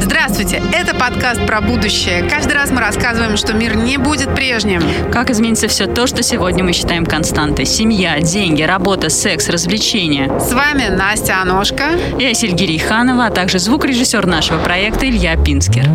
Здравствуйте, 0.05 0.61
это 0.73 0.95
подкаст 0.95 1.45
про 1.45 1.61
будущее. 1.61 2.27
Каждый 2.29 2.53
раз 2.53 2.69
мы 2.69 2.79
рассказываем, 2.79 3.37
что 3.37 3.53
мир 3.53 3.75
не 3.75 3.97
будет 3.97 4.33
прежним. 4.35 4.81
Как 5.11 5.29
изменится 5.29 5.67
все 5.67 5.87
то, 5.87 6.07
что 6.07 6.23
сегодня 6.23 6.63
мы 6.63 6.73
считаем 6.73 7.05
константой. 7.05 7.65
Семья, 7.65 8.19
деньги, 8.19 8.63
работа, 8.63 9.09
секс, 9.09 9.49
развлечения. 9.49 10.31
С 10.39 10.51
вами 10.51 10.87
Настя 10.89 11.41
Аношка. 11.41 11.91
Я 12.19 12.33
Сильгирий 12.33 12.79
Ханова, 12.79 13.27
а 13.27 13.29
также 13.31 13.59
звукорежиссер 13.59 14.25
нашего 14.25 14.59
проекта 14.59 15.09
Илья 15.09 15.37
Пинскер. 15.37 15.85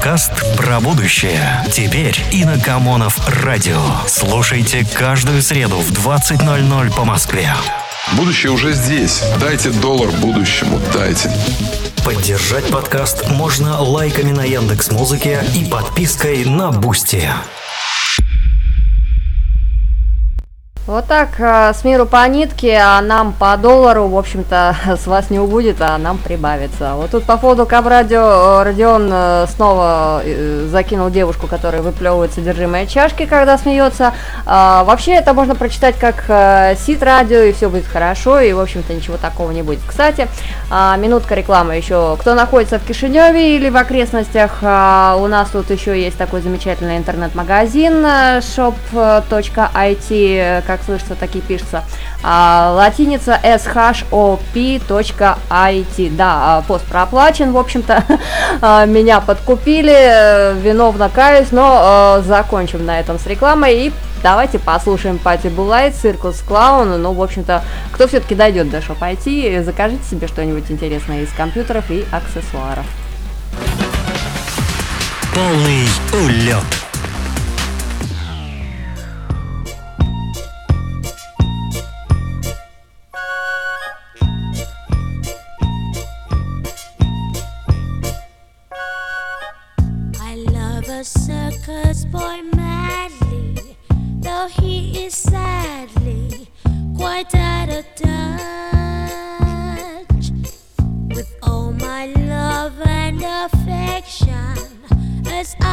Подкаст 0.00 0.56
про 0.56 0.80
будущее. 0.80 1.62
Теперь 1.70 2.18
и 2.32 2.46
на 2.46 2.58
Камонов 2.58 3.18
радио. 3.44 3.78
Слушайте 4.06 4.82
каждую 4.94 5.42
среду 5.42 5.76
в 5.76 5.92
20.00 5.92 6.96
по 6.96 7.04
Москве. 7.04 7.52
Будущее 8.16 8.50
уже 8.50 8.72
здесь. 8.72 9.22
Дайте 9.38 9.68
доллар 9.68 10.10
будущему, 10.10 10.80
дайте. 10.94 11.30
Поддержать 12.02 12.64
подкаст 12.70 13.28
можно 13.28 13.78
лайками 13.78 14.32
на 14.32 14.42
Яндекс 14.42 14.90
Музыке 14.90 15.44
и 15.54 15.66
подпиской 15.66 16.46
на 16.46 16.70
Boosty. 16.70 17.28
Вот 20.86 21.06
так, 21.06 21.38
э, 21.38 21.72
с 21.74 21.84
миру 21.84 22.06
по 22.06 22.26
нитке, 22.26 22.78
а 22.82 23.02
нам 23.02 23.34
по 23.34 23.56
доллару, 23.58 24.08
в 24.08 24.16
общем-то, 24.16 24.74
с 24.96 25.06
вас 25.06 25.28
не 25.28 25.38
убудет, 25.38 25.76
а 25.80 25.98
нам 25.98 26.16
прибавится. 26.16 26.94
Вот 26.94 27.10
тут 27.10 27.24
по 27.24 27.36
поводу 27.36 27.66
Кабрадио 27.66 28.62
Родион 28.64 29.10
э, 29.12 29.46
снова 29.54 30.22
э, 30.24 30.66
закинул 30.70 31.10
девушку, 31.10 31.46
которая 31.46 31.82
выплевывает 31.82 32.32
содержимое 32.32 32.86
чашки, 32.86 33.26
когда 33.26 33.58
смеется. 33.58 34.14
А, 34.46 34.82
вообще 34.84 35.12
это 35.12 35.34
можно 35.34 35.54
прочитать 35.54 35.96
как 35.98 36.24
сит 36.78 37.02
радио, 37.02 37.40
и 37.40 37.52
все 37.52 37.68
будет 37.68 37.86
хорошо, 37.86 38.40
и, 38.40 38.52
в 38.52 38.60
общем-то, 38.60 38.94
ничего 38.94 39.18
такого 39.18 39.50
не 39.50 39.62
будет. 39.62 39.80
Кстати, 39.86 40.28
а, 40.70 40.96
минутка 40.96 41.34
рекламы 41.34 41.74
еще. 41.74 42.16
Кто 42.20 42.34
находится 42.34 42.78
в 42.78 42.84
Кишиневе 42.84 43.56
или 43.56 43.68
в 43.70 43.76
окрестностях, 43.76 44.60
а, 44.62 45.16
у 45.18 45.26
нас 45.26 45.50
тут 45.50 45.68
еще 45.70 46.00
есть 46.00 46.16
такой 46.16 46.40
замечательный 46.42 46.96
интернет-магазин 46.96 48.06
shop.it, 48.40 50.00
как 50.70 50.84
слышится, 50.84 51.16
такие 51.16 51.42
пишется. 51.42 51.82
А, 52.22 52.72
латиница 52.76 53.40
shop.it. 53.42 54.56
Да, 56.16 56.58
а, 56.58 56.62
пост 56.62 56.84
проплачен, 56.84 57.50
в 57.52 57.58
общем-то. 57.58 58.04
А, 58.62 58.84
меня 58.84 59.20
подкупили, 59.20 59.92
э, 59.92 60.54
виновно 60.54 61.08
каюсь, 61.08 61.50
но 61.50 62.18
э, 62.18 62.22
закончим 62.26 62.84
на 62.84 63.00
этом 63.00 63.18
с 63.18 63.26
рекламой 63.26 63.86
и 63.86 63.92
Давайте 64.22 64.58
послушаем 64.58 65.16
Пати 65.16 65.46
Булайт, 65.46 65.94
Циркус 65.94 66.42
Клаун. 66.42 67.00
Ну, 67.00 67.12
в 67.14 67.22
общем-то, 67.22 67.62
кто 67.90 68.06
все-таки 68.06 68.34
дойдет 68.34 68.68
до 68.70 68.78
Shop 68.78 68.98
IT, 69.00 69.62
закажите 69.62 70.02
себе 70.04 70.28
что-нибудь 70.28 70.70
интересное 70.70 71.22
из 71.22 71.32
компьютеров 71.32 71.90
и 71.90 72.04
аксессуаров. 72.12 72.84
Полный 75.34 75.86
улет. 76.12 76.79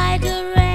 like 0.08 0.24
a 0.24 0.54
rain. 0.56 0.67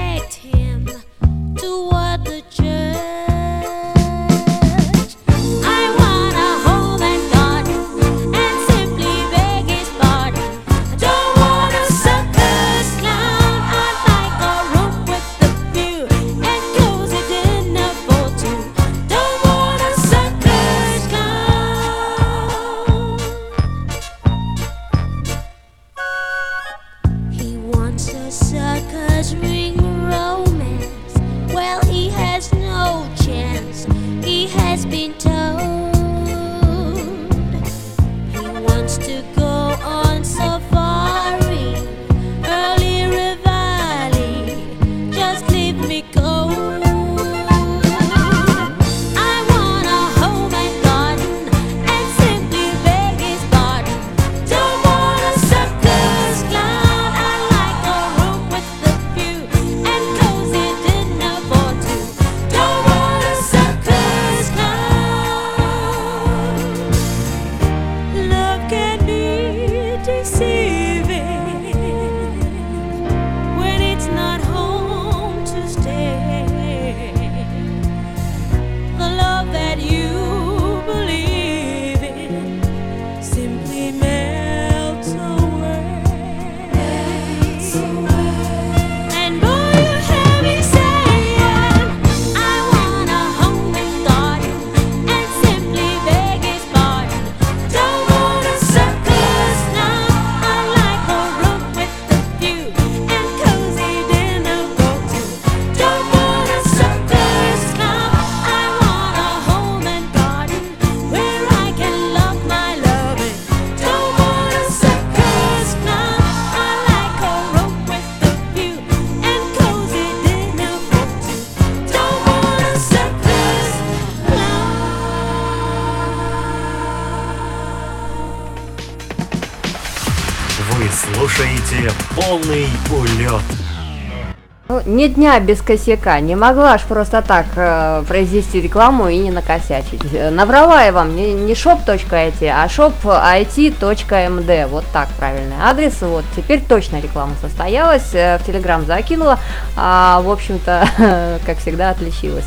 Ни 134.86 135.08
дня 135.08 135.40
без 135.40 135.60
косяка. 135.60 136.20
Не 136.20 136.36
могла 136.36 136.78
ж 136.78 136.82
просто 136.82 137.22
так 137.22 137.46
э, 137.56 138.04
произвести 138.06 138.60
рекламу 138.60 139.08
и 139.08 139.18
не 139.18 139.30
накосячить. 139.30 140.02
Э, 140.12 140.30
Наврала 140.30 140.84
я 140.84 140.92
вам 140.92 141.16
не, 141.16 141.32
не 141.32 141.54
shop.it, 141.54 142.48
а 142.48 142.66
shop.it.md. 142.66 144.66
Вот 144.66 144.84
так 144.92 145.08
правильный 145.18 145.56
адрес. 145.62 146.00
Вот 146.02 146.24
теперь 146.36 146.60
точно 146.60 147.00
реклама 147.00 147.34
состоялась. 147.40 148.14
Э, 148.14 148.38
В 148.38 148.46
Телеграм 148.46 148.84
закинула. 148.86 149.38
А, 149.76 150.20
в 150.20 150.30
общем-то, 150.30 151.38
как 151.46 151.58
всегда, 151.58 151.90
отличилась. 151.90 152.46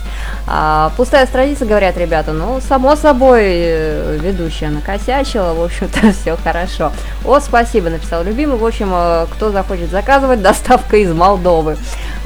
А, 0.49 0.93
пустая 0.95 1.25
страница, 1.25 1.65
говорят 1.65 1.97
ребята. 1.97 2.31
Ну, 2.31 2.61
само 2.61 2.95
собой, 2.95 3.41
э, 3.43 4.17
ведущая 4.21 4.69
накосячила. 4.69 5.53
В 5.53 5.61
общем-то, 5.61 6.13
все 6.21 6.37
хорошо. 6.37 6.93
О, 7.25 7.39
спасибо, 7.41 7.89
написал 7.89 8.23
любимый. 8.23 8.57
В 8.57 8.65
общем, 8.65 8.91
э, 8.93 9.27
кто 9.29 9.51
захочет 9.51 9.91
заказывать, 9.91 10.41
доставка 10.47 10.95
из 10.97 11.11
Молдовы. 11.11 11.77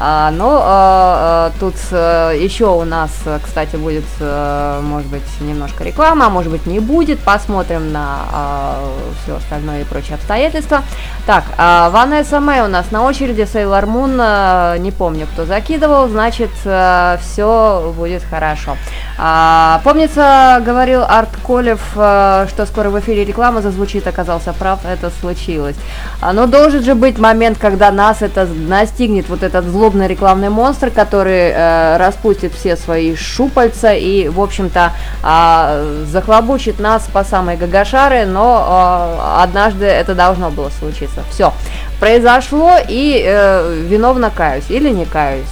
А, 0.03 0.31
но 0.31 0.59
а, 0.63 1.51
а, 1.51 1.51
тут 1.59 1.75
а, 1.91 2.31
еще 2.31 2.65
у 2.65 2.83
нас, 2.85 3.11
а, 3.25 3.39
кстати, 3.39 3.75
будет, 3.75 4.03
а, 4.19 4.81
может 4.81 5.07
быть, 5.07 5.21
немножко 5.39 5.83
реклама, 5.83 6.25
а 6.25 6.29
может 6.29 6.51
быть 6.51 6.65
не 6.65 6.79
будет. 6.79 7.19
Посмотрим 7.19 7.91
на 7.91 8.77
все 9.23 9.35
остальное 9.37 9.81
и 9.81 9.83
прочие 9.83 10.15
обстоятельства. 10.15 10.81
Так, 11.27 11.43
а, 11.57 11.91
Ванесса 11.91 12.39
Мэй 12.39 12.61
у 12.61 12.67
нас 12.67 12.89
на 12.89 13.03
очереди, 13.03 13.47
Сейлор 13.51 13.85
Мун, 13.85 14.17
а, 14.19 14.77
не 14.77 14.91
помню, 14.91 15.27
кто 15.31 15.45
закидывал, 15.45 16.07
значит, 16.07 16.49
все 16.51 17.93
будет 17.95 18.10
хорошо. 18.19 18.77
А, 19.17 19.81
помнится, 19.83 20.61
говорил 20.65 21.03
Арт 21.03 21.29
Колев, 21.45 21.81
а, 21.95 22.47
что 22.49 22.65
скоро 22.65 22.89
в 22.89 22.99
эфире 22.99 23.23
реклама 23.23 23.61
зазвучит, 23.61 24.07
оказался 24.07 24.53
прав, 24.53 24.79
это 24.85 25.11
случилось. 25.21 25.75
А, 26.21 26.33
но 26.33 26.47
должен 26.47 26.83
же 26.83 26.95
быть 26.95 27.17
момент, 27.17 27.57
когда 27.57 27.91
нас 27.91 28.21
это 28.21 28.45
настигнет, 28.45 29.29
вот 29.29 29.43
этот 29.43 29.65
злобный 29.65 30.07
рекламный 30.07 30.49
монстр, 30.49 30.89
который 30.89 31.51
э, 31.53 31.97
распустит 31.97 32.53
все 32.53 32.75
свои 32.75 33.15
шупальца 33.15 33.93
и, 33.93 34.27
в 34.27 34.41
общем-то, 34.41 34.91
а, 35.23 35.83
захлобучит 36.05 36.79
нас 36.79 37.07
по 37.11 37.23
самой 37.23 37.57
гагашары, 37.57 38.25
но 38.25 38.65
а, 38.67 39.43
однажды 39.43 39.85
это 39.85 40.15
должно 40.15 40.49
было 40.49 40.69
случиться. 40.79 41.23
Все, 41.29 41.53
произошло 41.99 42.73
и 42.87 43.23
э, 43.25 43.85
виновно 43.87 44.31
каюсь 44.31 44.69
или 44.69 44.89
не 44.89 45.05
каюсь. 45.05 45.45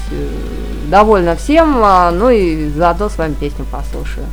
Довольна 0.90 1.36
всем, 1.36 1.82
а, 1.84 2.10
ну 2.10 2.32
и 2.32 2.68
заодно 2.70 3.10
с 3.10 3.18
вами 3.20 3.36
песню 3.36 3.64
послушаю. 3.72 4.26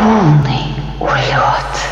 Полный 0.00 0.74
улет. 0.98 1.91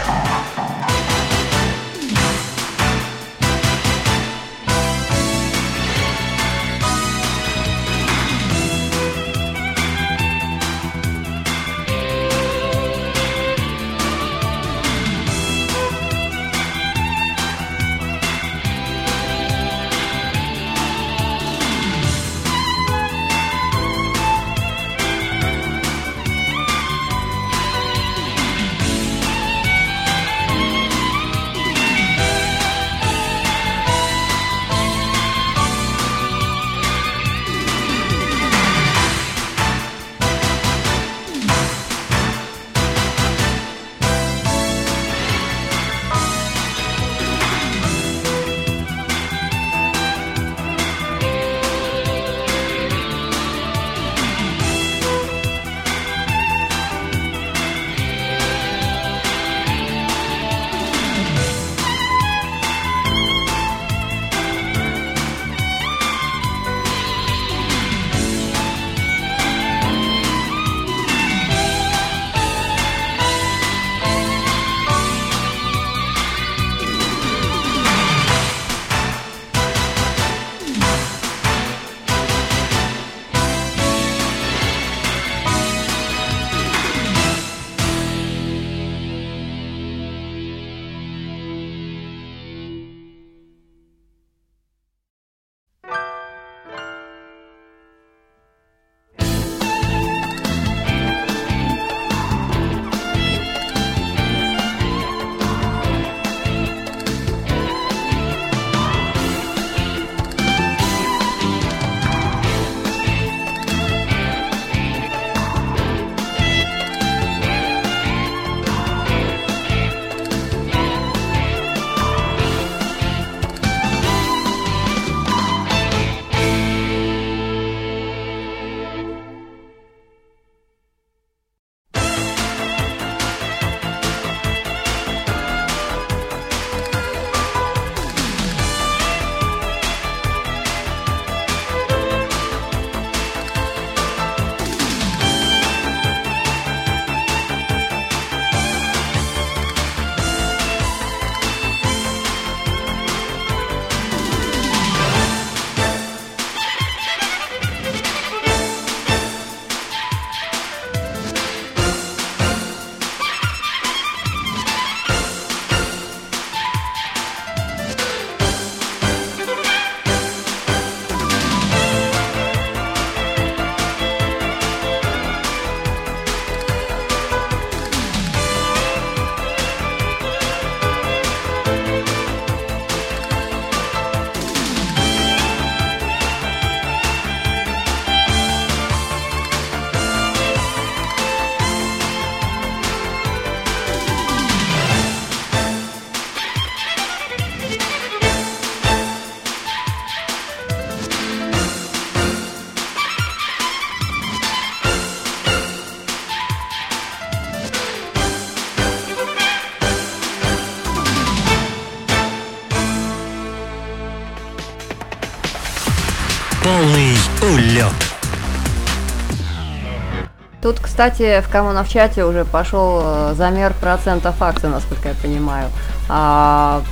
Кстати, 221.00 221.40
в 221.40 221.48
коммунов 221.48 221.88
чате 221.88 222.26
уже 222.26 222.44
пошел 222.44 223.00
э, 223.02 223.32
замер 223.34 223.72
процентов 223.72 224.34
акций, 224.42 224.68
насколько 224.68 225.08
я 225.08 225.14
понимаю. 225.14 225.70
А, 226.10 226.82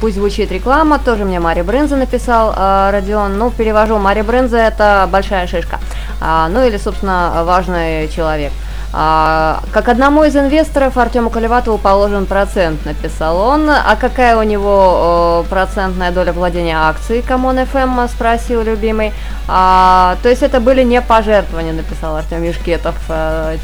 пусть 0.00 0.16
звучит 0.16 0.50
реклама, 0.50 0.98
тоже 0.98 1.24
мне 1.24 1.38
Мари 1.38 1.62
Брынза 1.62 1.94
написал 1.94 2.52
э, 2.52 2.90
Родион. 2.90 3.38
Ну, 3.38 3.52
перевожу, 3.52 3.98
Мари 3.98 4.22
Брынза 4.22 4.58
это 4.58 5.08
большая 5.08 5.46
шишка. 5.46 5.78
А, 6.20 6.48
ну 6.48 6.66
или, 6.66 6.76
собственно, 6.78 7.44
важный 7.44 8.08
человек. 8.08 8.50
А, 8.94 9.60
как 9.72 9.88
одному 9.88 10.24
из 10.24 10.36
инвесторов 10.36 10.98
Артему 10.98 11.30
Колеватову 11.30 11.78
положен 11.78 12.26
процент, 12.26 12.84
написал 12.84 13.38
он. 13.38 13.70
А 13.70 13.96
какая 13.98 14.36
у 14.36 14.42
него 14.42 15.42
э, 15.46 15.48
процентная 15.48 16.10
доля 16.10 16.32
владения 16.32 16.76
акцией 16.76 17.22
Камон 17.22 17.64
ФМ, 17.64 18.06
спросил 18.08 18.62
любимый. 18.62 19.12
А, 19.48 20.16
то 20.22 20.28
есть 20.28 20.42
это 20.42 20.60
были 20.60 20.82
не 20.82 21.00
пожертвования, 21.00 21.72
написал 21.72 22.16
Артем 22.16 22.42
Юшкетов. 22.42 22.94
Ч- 23.08 23.58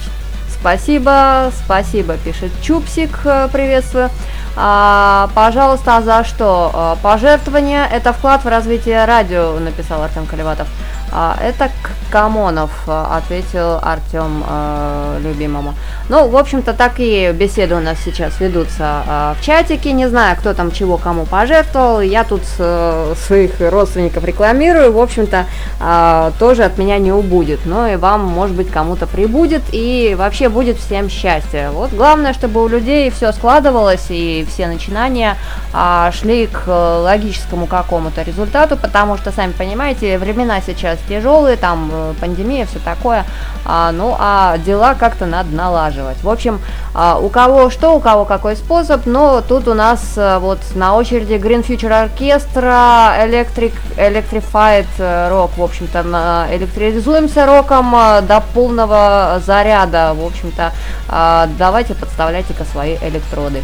Спасибо, 0.61 1.53
спасибо, 1.65 2.15
пишет 2.17 2.51
Чупсик, 2.63 3.21
э, 3.25 3.49
приветствую. 3.53 4.11
А, 4.57 5.29
пожалуйста, 5.35 5.99
а 5.99 6.03
за 6.03 6.25
что? 6.25 6.71
А, 6.75 6.97
Пожертвование– 7.01 7.87
это 7.93 8.13
вклад 8.13 8.43
в 8.45 8.49
развитие 8.49 9.05
радио, 9.05 9.53
написал 9.61 10.03
Артем 10.03 10.27
Колеватов. 10.27 10.67
А, 11.13 11.37
это 11.41 11.71
Камонов, 12.11 12.71
э, 12.87 13.05
ответил 13.11 13.79
Артем 13.83 14.45
э, 14.49 15.21
любимому. 15.23 15.75
Ну, 16.09 16.29
в 16.29 16.37
общем-то, 16.37 16.73
такие 16.73 17.33
беседы 17.33 17.75
у 17.75 17.81
нас 17.81 17.99
сейчас 18.03 18.41
ведутся 18.41 19.03
э, 19.07 19.35
в 19.39 19.45
чатике. 19.45 19.93
Не 19.93 20.09
знаю, 20.09 20.37
кто 20.37 20.55
там 20.55 20.73
чего 20.73 20.97
кому 20.97 21.27
пожертвовал. 21.27 22.01
Я 22.01 22.25
тут 22.25 22.43
э, 22.59 23.15
своих 23.27 23.61
родственников 23.61 24.25
рекламирую. 24.25 24.93
В 24.93 24.99
общем-то, 24.99 25.45
э, 25.81 26.31
тоже 26.39 26.65
от 26.65 26.79
меня 26.79 26.99
не 26.99 27.13
убудет. 27.13 27.61
Но 27.67 27.87
и 27.87 27.97
вам, 27.97 28.25
может 28.25 28.57
быть, 28.57 28.71
кому-то 28.71 29.07
прибудет. 29.07 29.63
И 29.73 30.15
вообще 30.19 30.49
будет 30.49 30.79
всем 30.79 31.11
счастье. 31.11 31.71
Вот 31.71 31.93
главное, 31.93 32.33
чтобы 32.33 32.63
у 32.65 32.69
людей 32.69 33.11
все 33.11 33.33
складывалось 33.33 34.07
и 34.09 34.47
все 34.49 34.67
начинания 34.67 35.37
а, 35.73 36.11
шли 36.13 36.47
к 36.47 36.63
э, 36.67 36.71
логическому 36.71 37.67
какому-то 37.67 38.23
результату, 38.23 38.77
потому 38.77 39.17
что, 39.17 39.33
сами 39.33 39.53
понимаете, 39.53 40.19
времена 40.19 40.61
сейчас 40.61 40.98
тяжелые, 41.09 41.57
там 41.57 41.91
э, 41.93 42.15
пандемия, 42.21 42.67
все 42.67 42.79
такое, 42.79 43.25
а, 43.65 43.93
ну 43.93 44.17
а 44.19 44.59
дела 44.59 44.95
как-то 44.95 45.27
надо 45.27 45.55
налаживать. 45.55 46.23
В 46.23 46.29
общем, 46.29 46.61
а, 46.95 47.19
у 47.19 47.29
кого 47.29 47.71
что, 47.71 47.95
у 47.95 48.01
кого 48.01 48.25
какой 48.25 48.57
способ, 48.57 49.07
но 49.07 49.41
тут 49.41 49.69
у 49.69 49.75
нас 49.75 50.15
э, 50.17 50.39
вот 50.39 50.59
на 50.75 50.97
очереди 50.97 51.35
Green 51.35 51.67
Future 51.67 52.09
Orchestra, 52.09 53.27
Electric, 53.27 53.73
Electrified 53.97 54.87
э, 54.99 55.29
Rock, 55.31 55.51
в 55.57 55.63
общем-то, 55.63 56.49
электризуемся 56.53 57.47
роком 57.47 57.93
до 57.93 58.43
полного 58.55 59.41
заряда, 59.45 60.15
в 60.15 60.25
общем-то, 60.25 60.73
а, 61.09 61.49
давайте 61.59 61.95
подставляйте-ка 61.95 62.65
свои 62.65 62.97
электроды. 63.03 63.63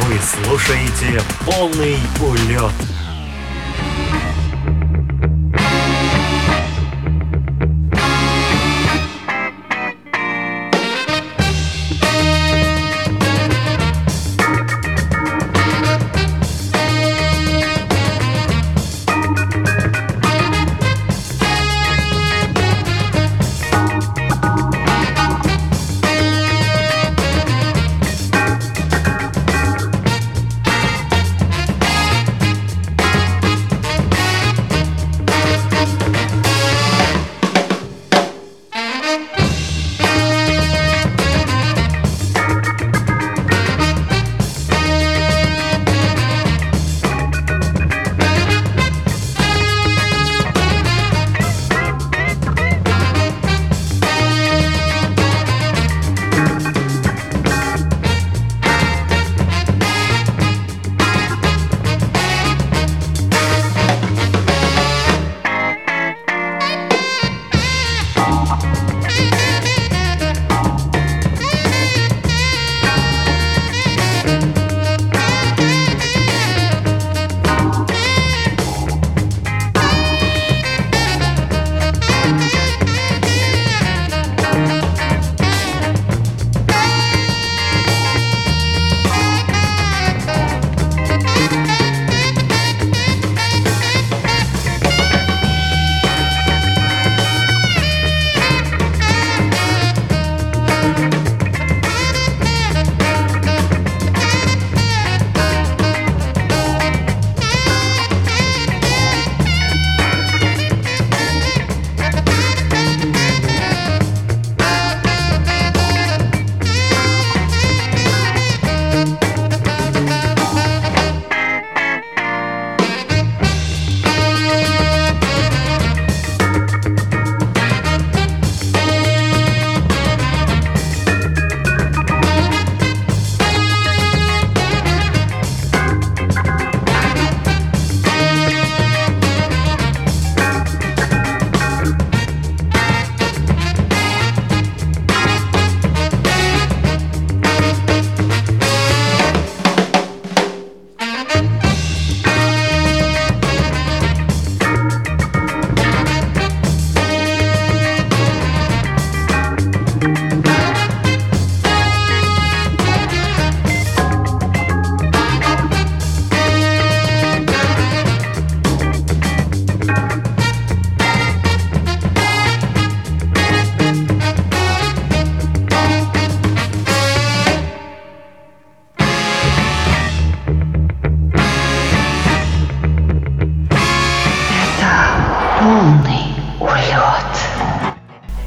Вы 0.00 0.18
слушаете 0.18 1.22
полный 1.46 1.98
улет. 2.20 2.72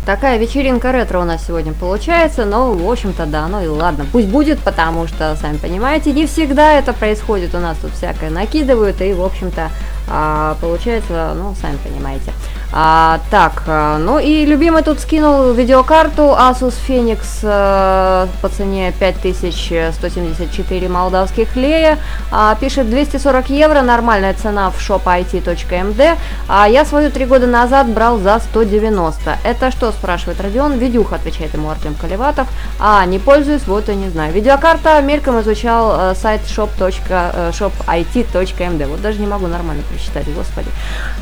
Такая 0.07 0.37
вечеринка 0.37 0.93
ретро 0.93 1.19
у 1.19 1.25
нас 1.25 1.45
сегодня 1.45 1.73
получается, 1.73 2.45
но, 2.45 2.71
в 2.71 2.89
общем-то, 2.89 3.25
да, 3.25 3.45
ну 3.49 3.61
и 3.61 3.67
ладно, 3.67 4.05
пусть 4.09 4.29
будет, 4.29 4.57
потому 4.59 5.05
что, 5.05 5.35
сами 5.35 5.57
понимаете, 5.57 6.13
не 6.13 6.27
всегда 6.27 6.71
это 6.79 6.93
происходит, 6.93 7.53
у 7.53 7.59
нас 7.59 7.77
тут 7.81 7.91
всякое 7.91 8.29
накидывают, 8.29 9.01
и, 9.01 9.11
в 9.11 9.21
общем-то, 9.21 9.69
А, 10.09 10.55
получается, 10.61 11.33
ну, 11.35 11.53
сами 11.59 11.77
понимаете. 11.83 12.31
А, 12.73 13.19
так, 13.31 13.63
а, 13.67 13.97
ну 13.97 14.19
и 14.19 14.45
любимый 14.45 14.83
тут 14.83 14.99
скинул 14.99 15.53
видеокарту 15.53 16.23
Asus 16.23 16.73
Phoenix 16.87 17.19
э, 17.41 18.27
по 18.41 18.49
цене 18.49 18.93
5174 18.99 20.89
молдавских 20.89 21.55
лея. 21.55 21.97
А, 22.31 22.55
пишет 22.55 22.89
240 22.89 23.49
евро, 23.49 23.81
нормальная 23.81 24.33
цена 24.33 24.69
в 24.69 24.79
shopit.md. 24.79 26.17
А 26.49 26.67
я 26.67 26.83
свою 26.83 27.09
три 27.09 27.25
года 27.25 27.47
назад 27.47 27.87
брал 27.87 28.17
за 28.19 28.39
190. 28.39 29.37
Это 29.43 29.71
что, 29.71 29.91
спрашивает 29.91 30.41
Родион? 30.41 30.73
Видюха, 30.77 31.15
отвечает 31.15 31.53
ему 31.53 31.69
Артем 31.69 31.95
Колеватов. 31.95 32.47
А, 32.79 33.05
не 33.05 33.19
пользуюсь, 33.19 33.65
вот 33.65 33.87
и 33.89 33.95
не 33.95 34.09
знаю. 34.09 34.33
Видеокарта 34.33 35.01
мельком 35.01 35.39
изучал 35.41 36.11
э, 36.11 36.15
сайт 36.15 36.41
shop. 36.41 36.69
э, 36.79 37.51
shopit.md. 37.51 38.87
Вот 38.87 39.01
даже 39.01 39.19
не 39.19 39.27
могу 39.27 39.47
нормально 39.47 39.83
прочитать, 39.89 40.25
господи. 40.33 40.69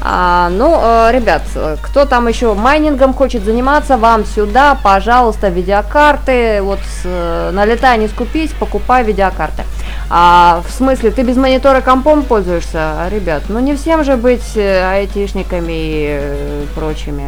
А, 0.02 0.50
ну, 0.50 0.80
э, 0.82 1.12
ребят, 1.12 1.35
э, 1.56 1.78
кто 1.82 2.06
там 2.06 2.28
еще 2.28 2.54
майнингом 2.54 3.14
хочет 3.14 3.44
заниматься, 3.44 3.98
вам 3.98 4.26
сюда, 4.26 4.78
пожалуйста, 4.84 5.50
видеокарты. 5.50 6.62
Вот 6.62 6.80
э, 7.04 7.52
налетай, 7.52 7.98
не 7.98 8.08
скупись, 8.08 8.52
покупай 8.52 9.04
видеокарты. 9.04 9.64
А, 10.10 10.62
в 10.68 10.72
смысле, 10.72 11.12
ты 11.12 11.24
без 11.24 11.36
монитора 11.36 11.82
компом 11.82 12.24
пользуешься, 12.24 13.08
ребят? 13.12 13.44
Ну 13.50 13.60
не 13.60 13.76
всем 13.76 14.04
же 14.04 14.18
быть 14.18 14.56
э, 14.56 14.84
айтишниками 14.84 15.72
и 15.72 16.06
э, 16.20 16.66
прочими. 16.76 17.26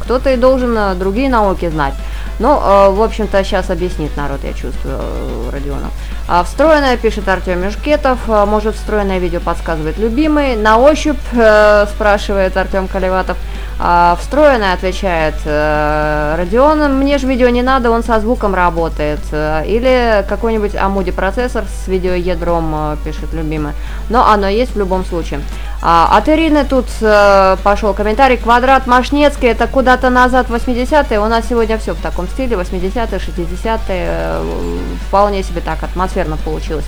Кто-то 0.00 0.30
и 0.30 0.36
должен 0.36 0.76
э, 0.76 0.94
другие 0.94 1.28
науки 1.28 1.68
знать. 1.68 1.94
Ну, 2.38 2.48
в 2.50 3.02
общем-то, 3.02 3.42
сейчас 3.44 3.70
объяснит 3.70 4.14
народ, 4.14 4.40
я 4.44 4.52
чувствую, 4.52 5.00
Родионов. 5.50 5.90
А 6.28 6.44
встроенное, 6.44 6.98
пишет 6.98 7.26
Артем 7.28 7.62
Мешкетов, 7.62 8.18
э, 8.28 8.44
может 8.44 8.74
встроенное 8.74 9.18
видео 9.18 9.40
подсказывает 9.40 9.96
любимый. 9.96 10.56
На 10.56 10.78
ощупь, 10.78 11.16
спрашивает 11.30 12.56
Артем 12.56 12.88
Колеватов. 12.88 13.38
А 13.78 14.16
встроенное, 14.18 14.72
отвечает 14.72 15.34
э, 15.44 16.34
Родион, 16.38 16.98
мне 16.98 17.18
же 17.18 17.26
видео 17.26 17.48
не 17.50 17.62
надо, 17.62 17.90
он 17.90 18.02
со 18.02 18.20
звуком 18.20 18.54
работает. 18.54 19.20
Э, 19.32 19.64
Или 19.66 20.24
какой-нибудь 20.28 20.74
Амуди 20.74 21.10
процессор 21.10 21.64
с 21.64 21.86
видеоядром, 21.86 22.74
э, 22.74 22.96
пишет 23.04 23.34
любимый. 23.34 23.74
Но 24.08 24.26
оно 24.26 24.48
есть 24.48 24.74
в 24.74 24.78
любом 24.78 25.04
случае. 25.04 25.40
А, 25.82 26.16
от 26.16 26.28
Ирины 26.28 26.64
тут 26.64 26.86
пошел 27.62 27.92
комментарий. 27.92 28.38
Квадрат 28.38 28.86
Машнецкий, 28.86 29.48
это 29.48 29.66
куда-то 29.66 30.10
назад 30.10 30.48
80-е. 30.48 31.20
У 31.20 31.26
нас 31.26 31.46
сегодня 31.48 31.78
все 31.78 31.92
в 31.92 32.00
таком 32.00 32.26
стиле. 32.28 32.56
80-е, 32.56 33.18
60-е. 33.18 33.80
э, 33.88 34.78
вполне 35.08 35.42
себе 35.42 35.60
так 35.60 35.82
атмосферно 35.82 36.36
получилось. 36.36 36.84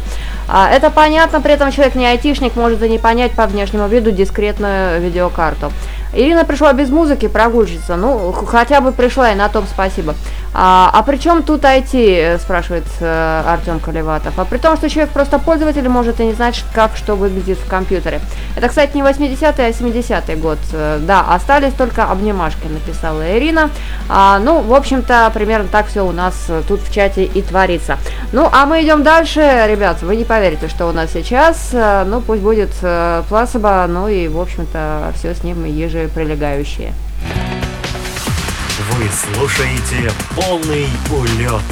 А, 0.49 0.69
это 0.71 0.91
понятно, 0.91 1.41
при 1.41 1.53
этом 1.53 1.71
человек 1.71 1.95
не 1.95 2.07
айтишник, 2.07 2.57
может 2.57 2.83
и 2.83 2.89
не 2.89 2.99
понять 2.99 3.33
по 3.33 3.47
внешнему 3.47 3.87
виду 3.89 4.11
дискретную 4.11 5.01
видеокарту. 5.01 5.71
Ирина 6.13 6.45
пришла 6.45 6.73
без 6.73 6.89
музыки, 6.91 7.29
прогульщица. 7.29 7.97
Ну, 7.97 8.33
хотя 8.33 8.81
бы 8.81 8.93
пришла, 8.93 9.33
и 9.33 9.35
на 9.35 9.49
том 9.49 9.65
спасибо. 9.67 10.15
А, 10.55 10.91
а 10.93 11.03
при 11.03 11.19
чем 11.19 11.43
тут 11.43 11.63
IT, 11.63 11.91
э, 11.95 12.39
спрашивает 12.39 12.85
э, 13.01 13.43
Артем 13.47 13.81
Колеватов. 13.81 14.39
А 14.39 14.45
при 14.45 14.59
том, 14.59 14.77
что 14.77 14.89
человек 14.89 15.13
просто 15.13 15.39
пользователь 15.39 15.89
может 15.89 16.21
и 16.21 16.25
не 16.25 16.33
знать, 16.33 16.65
как 16.75 16.97
что 16.97 17.15
выглядит 17.15 17.59
в 17.59 17.69
компьютере. 17.69 18.21
Это, 18.57 18.69
кстати, 18.69 18.97
не 18.97 19.03
80-й, 19.03 19.67
а 19.67 19.71
70-й 19.71 20.37
год. 20.37 20.59
Э, 20.73 20.99
Да, 21.01 21.21
остались 21.33 21.75
только 21.75 22.05
обнимашки, 22.05 22.67
написала 22.67 23.37
Ирина. 23.37 23.71
А, 24.09 24.39
ну, 24.39 24.61
в 24.61 24.75
общем-то, 24.75 25.31
примерно 25.35 25.69
так 25.69 25.87
все 25.87 26.05
у 26.05 26.13
нас 26.13 26.47
э, 26.49 26.63
тут 26.67 26.81
в 26.81 26.93
чате 26.93 27.25
и 27.25 27.43
творится. 27.43 27.99
Ну, 28.33 28.49
а 28.51 28.67
мы 28.67 28.83
идем 28.83 29.03
дальше. 29.03 29.41
Ребят, 29.69 30.03
вы 30.03 30.17
не 30.17 30.25
поверите, 30.25 30.69
что 30.69 30.87
у 30.87 30.93
нас 30.93 31.11
сейчас. 31.13 31.71
Ну, 31.73 32.21
пусть 32.21 32.43
будет 32.43 32.71
э, 32.83 33.23
плацебо, 33.29 33.87
ну 33.89 34.09
и, 34.09 34.29
в 34.29 34.41
общем-то, 34.41 35.13
все 35.17 35.35
с 35.35 35.45
ним 35.45 35.65
еже 35.99 36.09
прилегающее. 36.09 36.93
Вы 38.93 39.09
слушаете 39.11 40.11
полный 40.35 40.87
улет. 41.11 41.63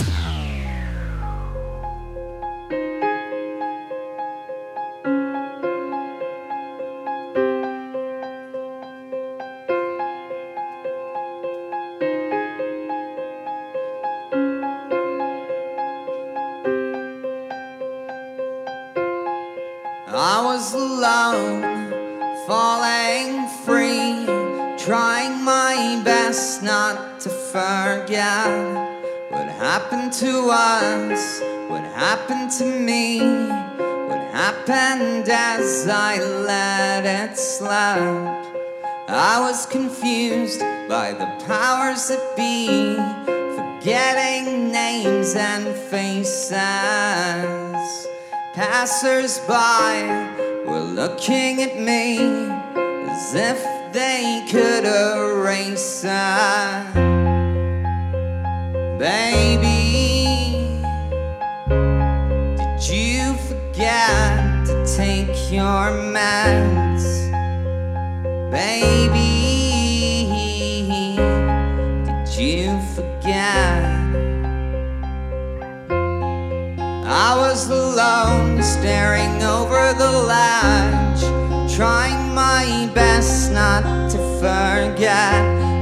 It. 37.32 38.56
I 39.08 39.40
was 39.40 39.66
confused 39.66 40.60
by 40.88 41.12
the 41.12 41.26
powers 41.46 42.08
that 42.08 42.36
be, 42.36 42.96
forgetting 43.56 44.70
names 44.72 45.34
and 45.34 45.74
faces. 45.74 46.50
Passers 48.54 49.38
by 49.40 50.02
were 50.66 50.80
looking 50.80 51.62
at 51.62 51.78
me 51.78 52.18
as 53.10 53.34
if 53.34 53.92
they 53.92 54.44
could 54.50 54.84
erase 54.84 56.04
us. 56.04 56.94
Baby, 58.98 60.82
did 62.56 62.88
you 62.88 63.34
forget 63.34 64.66
to 64.66 64.84
take 64.96 65.52
your 65.52 65.92
meds? 66.14 66.85
Baby, 68.56 70.32
did 72.06 72.28
you 72.40 72.80
forget? 72.94 73.84
I 77.04 77.34
was 77.36 77.68
alone, 77.68 78.62
staring 78.62 79.42
over 79.42 79.92
the 79.92 80.10
ledge, 80.34 81.22
trying 81.76 82.34
my 82.34 82.90
best 82.94 83.52
not 83.52 83.82
to 84.12 84.18
forget 84.40 85.36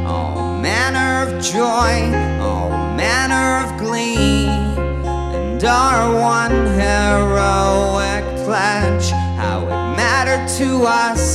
all 0.04 0.58
manner 0.58 1.30
of 1.30 1.40
joy, 1.44 1.94
all 2.42 2.70
manner 2.96 3.64
of 3.64 3.78
glee, 3.78 4.48
and 4.48 5.62
our 5.62 6.12
one 6.12 6.66
heroic 6.82 8.24
pledge. 8.44 9.12
How 9.38 9.60
it 9.62 9.96
mattered 9.96 10.48
to 10.58 10.82
us, 10.86 11.33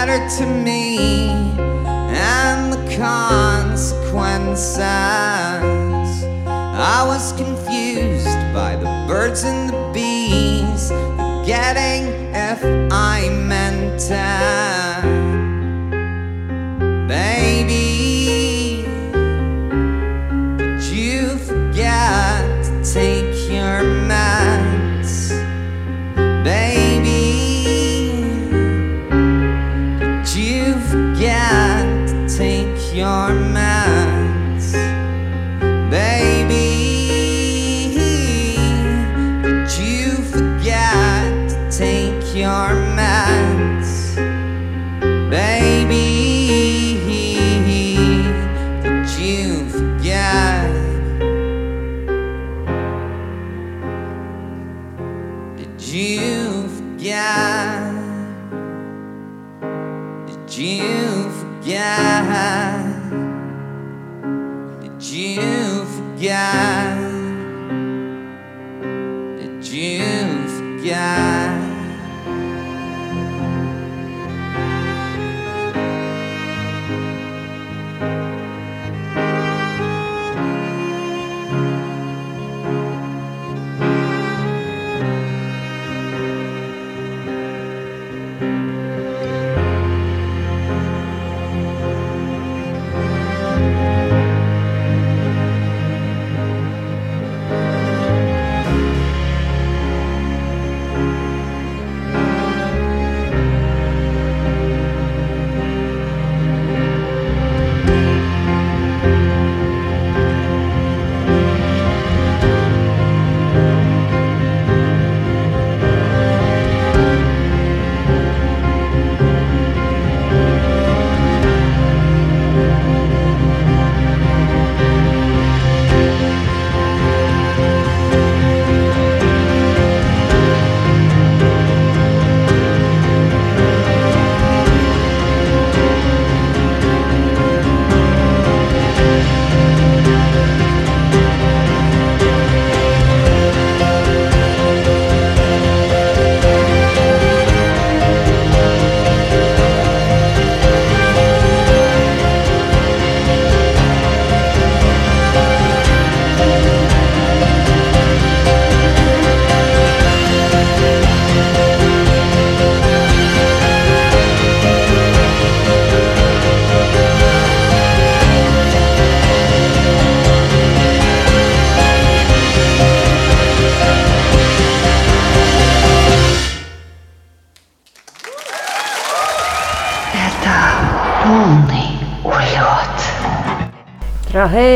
it 0.00 0.06
mattered 0.06 0.30
to 0.30 0.46
me, 0.46 1.28
and 1.58 2.72
the 2.72 2.96
consequences. 2.96 4.78
I 6.46 7.04
was 7.06 7.32
confused 7.32 8.24
by 8.54 8.76
the 8.76 8.86
birds 9.06 9.44
and 9.44 9.68
the 9.68 9.90
bees, 9.92 10.59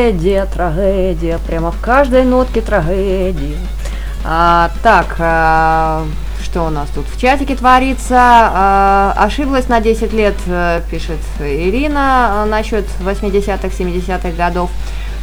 Трагедия, 0.04 0.44
трагедия, 0.44 1.38
прямо 1.46 1.70
в 1.70 1.80
каждой 1.80 2.24
нотке 2.24 2.60
трагедия. 2.60 3.56
А, 4.22 4.70
так, 4.82 5.16
а, 5.18 6.04
что 6.42 6.66
у 6.66 6.68
нас 6.68 6.90
тут 6.94 7.06
в 7.08 7.18
чатике 7.18 7.56
творится? 7.56 8.18
А, 8.18 9.14
ошиблась 9.16 9.68
на 9.68 9.80
10 9.80 10.12
лет, 10.12 10.34
э, 10.46 10.82
пишет 10.90 11.20
Ирина, 11.40 12.42
а, 12.42 12.44
насчет 12.44 12.84
80-х, 13.00 13.74
70-х 13.74 14.32
годов. 14.32 14.68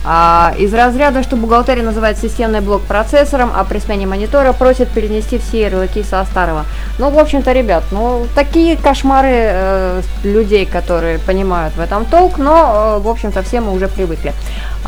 А, 0.04 0.54
из 0.58 0.74
разряда, 0.74 1.22
что 1.22 1.36
бухгалтерия 1.36 1.84
называет 1.84 2.18
системный 2.18 2.62
блок 2.62 2.82
процессором, 2.82 3.52
а 3.56 3.64
при 3.64 3.78
смене 3.78 4.08
монитора 4.08 4.52
просит 4.52 4.90
перенести 4.90 5.38
все 5.38 5.62
ярлыки 5.62 6.02
со 6.02 6.26
старого. 6.26 6.66
Ну, 6.98 7.12
в 7.12 7.20
общем-то, 7.20 7.52
ребят, 7.52 7.84
ну, 7.92 8.26
такие 8.34 8.78
кошмары 8.78 9.30
э, 9.32 10.02
людей, 10.24 10.66
которые 10.66 11.20
понимают 11.20 11.76
в 11.76 11.80
этом 11.80 12.06
толк, 12.06 12.40
но, 12.40 12.98
э, 12.98 13.00
в 13.00 13.08
общем-то, 13.08 13.44
все 13.44 13.62
мы 13.62 13.74
уже 13.74 13.88
привыкли. 13.88 14.34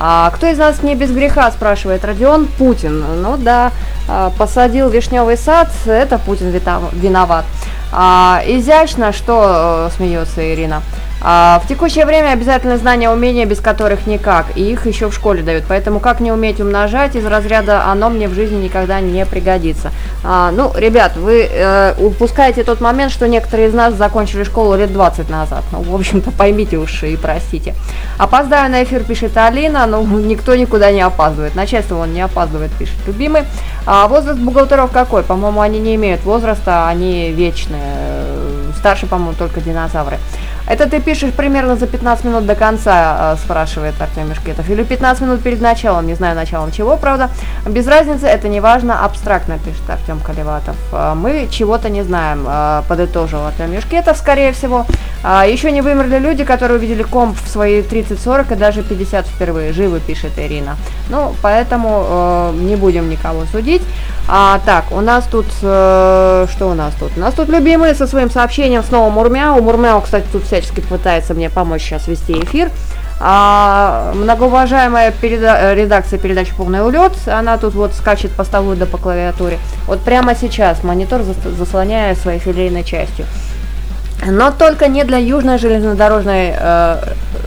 А, 0.05 0.29
кто 0.31 0.47
из 0.47 0.57
нас 0.57 0.83
не 0.83 0.95
без 0.95 1.11
греха, 1.11 1.49
спрашивает 1.49 2.03
Родион 2.03 2.47
Путин. 2.47 3.21
Ну 3.21 3.37
да, 3.37 3.71
а, 4.09 4.31
посадил 4.37 4.89
вишневый 4.89 5.37
сад, 5.37 5.69
это 5.85 6.17
Путин 6.17 6.49
виноват. 6.91 7.45
А, 7.93 8.41
изящно, 8.45 9.13
что 9.13 9.87
э, 9.87 9.95
смеется 9.95 10.53
Ирина. 10.53 10.81
А, 11.25 11.61
в 11.63 11.67
текущее 11.67 12.05
время 12.05 12.31
обязательно 12.33 12.77
знания 12.77 13.09
умения, 13.09 13.45
без 13.45 13.61
которых 13.61 14.07
никак, 14.07 14.57
и 14.57 14.71
их 14.71 14.85
еще 14.85 15.09
в 15.09 15.13
школе 15.13 15.41
дают. 15.41 15.63
Поэтому 15.69 16.01
как 16.01 16.19
не 16.19 16.33
уметь 16.33 16.59
умножать 16.59 17.15
из 17.15 17.25
разряда 17.25 17.85
«оно 17.85 18.09
мне 18.09 18.27
в 18.27 18.33
жизни 18.33 18.65
никогда 18.65 18.99
не 18.99 19.25
пригодится». 19.25 19.91
А, 20.25 20.51
ну, 20.51 20.73
ребят, 20.75 21.15
вы 21.15 21.47
э, 21.49 21.93
упускаете 21.97 22.63
тот 22.63 22.81
момент, 22.81 23.11
что 23.11 23.27
некоторые 23.27 23.69
из 23.69 23.73
нас 23.73 23.93
закончили 23.93 24.43
школу 24.43 24.75
лет 24.75 24.91
20 24.91 25.29
назад. 25.29 25.63
Ну, 25.71 25.81
в 25.81 25.95
общем-то, 25.95 26.31
поймите 26.31 26.77
уж 26.77 27.03
и 27.03 27.15
простите. 27.15 27.73
Опоздаю 28.17 28.69
на 28.69 28.83
эфир, 28.83 29.03
пишет 29.03 29.37
Алина, 29.37 29.85
но 29.85 30.01
никто 30.01 30.55
никуда 30.55 30.91
не 30.91 31.01
опаздывает. 31.01 31.55
Начальство 31.55 31.99
он 31.99 32.13
не 32.13 32.21
опаздывает, 32.21 32.71
пишет 32.73 32.97
любимый. 33.07 33.43
А 33.85 34.07
возраст 34.07 34.39
бухгалтеров 34.39 34.91
какой? 34.91 35.23
По-моему, 35.23 35.61
они 35.61 35.79
не 35.79 35.95
имеют 35.95 36.23
возраста, 36.23 36.87
они 36.87 37.31
вечные. 37.31 37.81
Старше, 38.77 39.05
по-моему, 39.05 39.33
только 39.37 39.61
динозавры. 39.61 40.17
Это 40.65 40.89
ты 40.89 41.01
пишешь 41.01 41.33
примерно 41.33 41.75
за 41.75 41.87
15 41.87 42.25
минут 42.25 42.45
до 42.45 42.55
конца, 42.55 43.33
э, 43.33 43.37
спрашивает 43.43 43.95
Артем 43.99 44.29
Мешкетов. 44.29 44.69
Или 44.69 44.83
15 44.83 45.21
минут 45.21 45.41
перед 45.43 45.61
началом, 45.61 46.07
не 46.07 46.15
знаю 46.15 46.35
началом 46.35 46.71
чего, 46.71 46.95
правда. 46.95 47.29
Без 47.65 47.85
разницы, 47.87 48.27
это 48.27 48.47
не 48.47 48.61
важно, 48.61 49.03
абстрактно, 49.03 49.57
пишет 49.59 49.89
Артем 49.89 50.19
Каливатов. 50.19 50.75
Э, 50.93 51.13
Мы 51.15 51.47
чего-то 51.51 51.89
не 51.89 52.03
знаем, 52.03 52.45
э, 52.47 52.81
подытожил 52.87 53.45
Артем 53.45 53.71
Мешкетов, 53.73 54.17
скорее 54.17 54.51
всего. 54.53 54.85
Еще 55.23 55.71
не 55.71 55.81
вымерли 55.81 56.17
люди, 56.19 56.43
которые 56.43 56.77
увидели 56.79 57.03
комп 57.03 57.37
в 57.41 57.47
свои 57.47 57.81
30-40 57.81 58.51
и 58.51 58.55
даже 58.55 58.83
50 58.83 59.25
впервые. 59.25 59.71
Живы, 59.71 60.01
пишет 60.01 60.31
Ирина. 60.37 60.75
Ну, 61.09 61.33
поэтому 61.41 62.51
не 62.53 62.75
будем 62.75 63.09
никого 63.09 63.45
судить. 63.45 63.81
А, 64.27 64.59
так, 64.65 64.91
у 64.91 64.99
нас 64.99 65.25
тут, 65.31 65.45
что 65.59 66.47
у 66.59 66.73
нас 66.73 66.93
тут? 66.99 67.11
У 67.15 67.21
нас 67.21 67.33
тут 67.33 67.47
любимые 67.47 67.95
со 67.95 68.05
своим 68.05 68.29
сообщением 68.29 68.83
снова 68.83 69.09
Мурмяу. 69.09 69.61
Мурмяу, 69.61 70.01
кстати, 70.01 70.25
тут 70.29 70.43
всячески 70.53 70.81
пытается 70.81 71.33
мне 71.33 71.49
помочь 71.49 71.81
сейчас 71.81 72.07
вести 72.07 72.33
эфир. 72.33 72.69
А, 73.19 74.11
многоуважаемая 74.15 75.11
переда- 75.11 75.57
э, 75.59 75.75
редакция 75.75 76.19
передачи 76.19 76.53
«Полный 76.55 76.85
улет», 76.85 77.13
она 77.25 77.57
тут 77.57 77.73
вот 77.73 77.93
скачет 77.93 78.31
по 78.31 78.43
столу 78.43 78.75
да 78.75 78.85
по 78.85 78.97
клавиатуре. 78.97 79.57
Вот 79.87 80.01
прямо 80.01 80.35
сейчас 80.35 80.83
монитор 80.83 81.21
зас- 81.21 81.55
заслоняя 81.57 82.13
своей 82.15 82.39
филейной 82.39 82.83
частью. 82.83 83.25
Но 84.25 84.51
только 84.51 84.87
не 84.87 85.03
для 85.03 85.17
южной 85.17 85.57
железнодорожной, 85.57 86.53
э, 86.57 86.97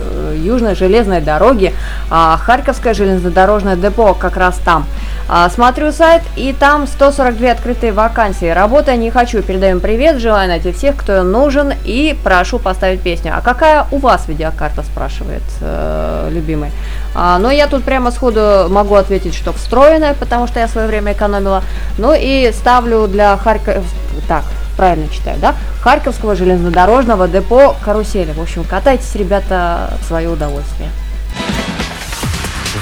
э, 0.00 0.36
южной 0.36 0.74
железной 0.74 1.20
дороги, 1.20 1.74
а 2.10 2.36
Харьковское 2.36 2.94
железнодорожное 2.94 3.76
депо 3.76 4.14
как 4.14 4.36
раз 4.36 4.58
там. 4.64 4.86
А, 5.28 5.50
смотрю 5.50 5.90
сайт, 5.90 6.22
и 6.36 6.52
там 6.52 6.86
142 6.86 7.50
открытые 7.50 7.92
вакансии. 7.92 8.46
Работы 8.46 8.96
не 8.96 9.10
хочу. 9.10 9.42
Передаем 9.42 9.80
привет, 9.80 10.18
желаю 10.18 10.48
найти 10.48 10.70
всех, 10.70 10.96
кто 10.96 11.24
нужен, 11.24 11.72
и 11.84 12.16
прошу 12.22 12.60
поставить 12.60 13.00
песню. 13.00 13.32
А 13.36 13.40
какая 13.40 13.86
у 13.90 13.98
вас 13.98 14.28
видеокарта, 14.28 14.84
спрашивает 14.84 15.42
э, 15.60 16.28
любимый. 16.30 16.70
А, 17.14 17.38
но 17.38 17.50
я 17.50 17.66
тут 17.66 17.82
прямо 17.82 18.12
сходу 18.12 18.66
могу 18.68 18.94
ответить, 18.94 19.34
что 19.34 19.52
встроенная, 19.52 20.14
потому 20.14 20.46
что 20.46 20.60
я 20.60 20.68
свое 20.68 20.86
время 20.86 21.12
экономила. 21.12 21.64
Ну 21.98 22.14
и 22.16 22.52
ставлю 22.52 23.08
для 23.08 23.36
Харькова... 23.36 23.82
Так, 24.28 24.44
правильно 24.76 25.08
читаю, 25.08 25.38
да? 25.40 25.54
Харьковского 25.80 26.36
железнодорожного 26.36 27.28
депо 27.28 27.76
«Карусели». 27.84 28.32
В 28.32 28.40
общем, 28.40 28.64
катайтесь, 28.64 29.14
ребята, 29.14 29.98
в 30.02 30.06
свое 30.06 30.28
удовольствие. 30.28 30.90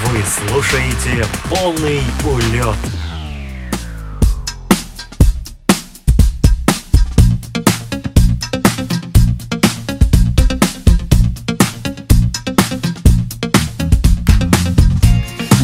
Вы 0.06 0.18
слушаете 0.22 1.24
полный 1.48 2.02
улет. 2.24 2.76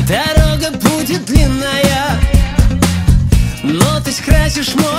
Дорога 0.09 0.71
будет 0.79 1.25
длинная, 1.27 2.19
но 3.63 4.01
ты 4.01 4.11
скрасишь 4.13 4.75
мой 4.75 4.90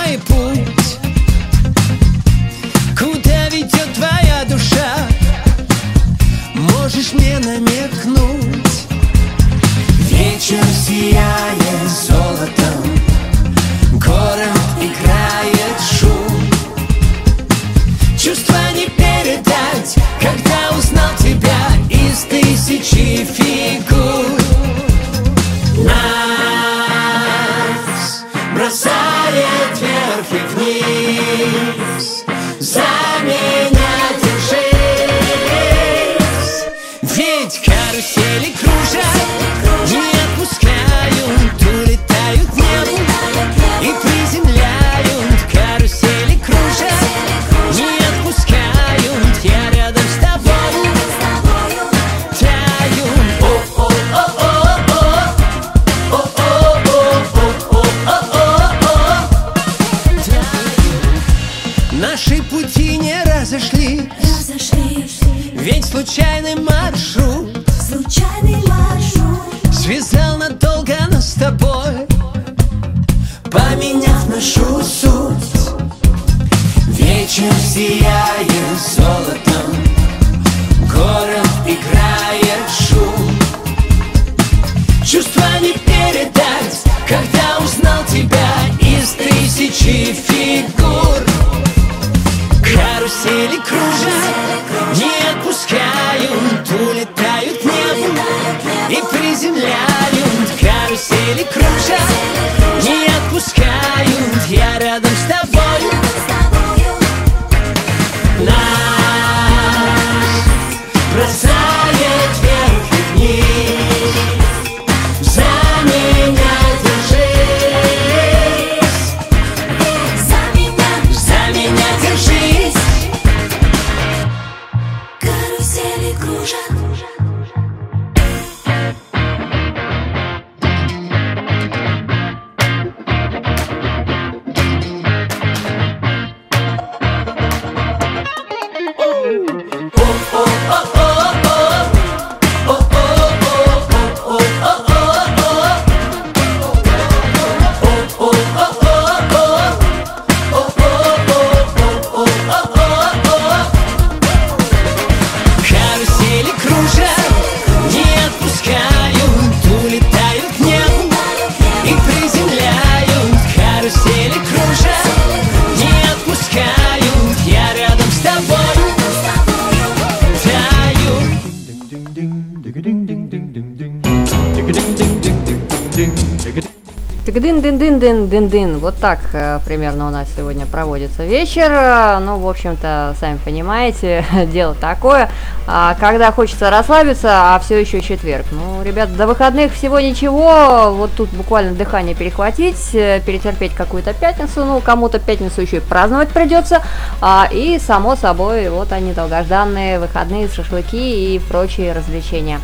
Вот 178.81 178.97
так 178.97 179.19
э, 179.33 179.59
примерно 179.63 180.07
у 180.07 180.09
нас 180.09 180.27
сегодня 180.35 180.65
проводится 180.65 181.23
вечер. 181.23 181.69
Э, 181.71 182.17
Ну, 182.19 182.39
в 182.39 182.49
общем-то, 182.49 183.15
сами 183.19 183.37
понимаете, 183.37 184.25
дело 184.51 184.73
такое. 184.73 185.29
А, 185.67 185.95
когда 185.99 186.31
хочется 186.31 186.71
расслабиться, 186.71 187.53
а 187.53 187.59
все 187.59 187.79
еще 187.79 188.01
четверг. 188.01 188.47
Ну, 188.49 188.81
ребят, 188.81 189.15
до 189.15 189.27
выходных 189.27 189.71
всего 189.71 189.99
ничего. 189.99 190.91
Вот 190.95 191.11
тут 191.15 191.29
буквально 191.29 191.73
дыхание 191.73 192.15
перехватить, 192.15 192.95
э, 192.95 193.21
перетерпеть 193.23 193.75
какую-то 193.75 194.13
пятницу. 194.15 194.65
Ну, 194.65 194.79
кому-то 194.81 195.19
пятницу 195.19 195.61
еще 195.61 195.77
и 195.77 195.81
праздновать 195.81 196.29
придется. 196.29 196.81
А, 197.21 197.47
и, 197.51 197.77
само 197.77 198.15
собой, 198.15 198.67
вот 198.69 198.91
они, 198.93 199.13
долгожданные 199.13 199.99
выходные, 199.99 200.49
шашлыки 200.49 201.35
и 201.35 201.37
прочие 201.37 201.93
развлечения. 201.93 202.59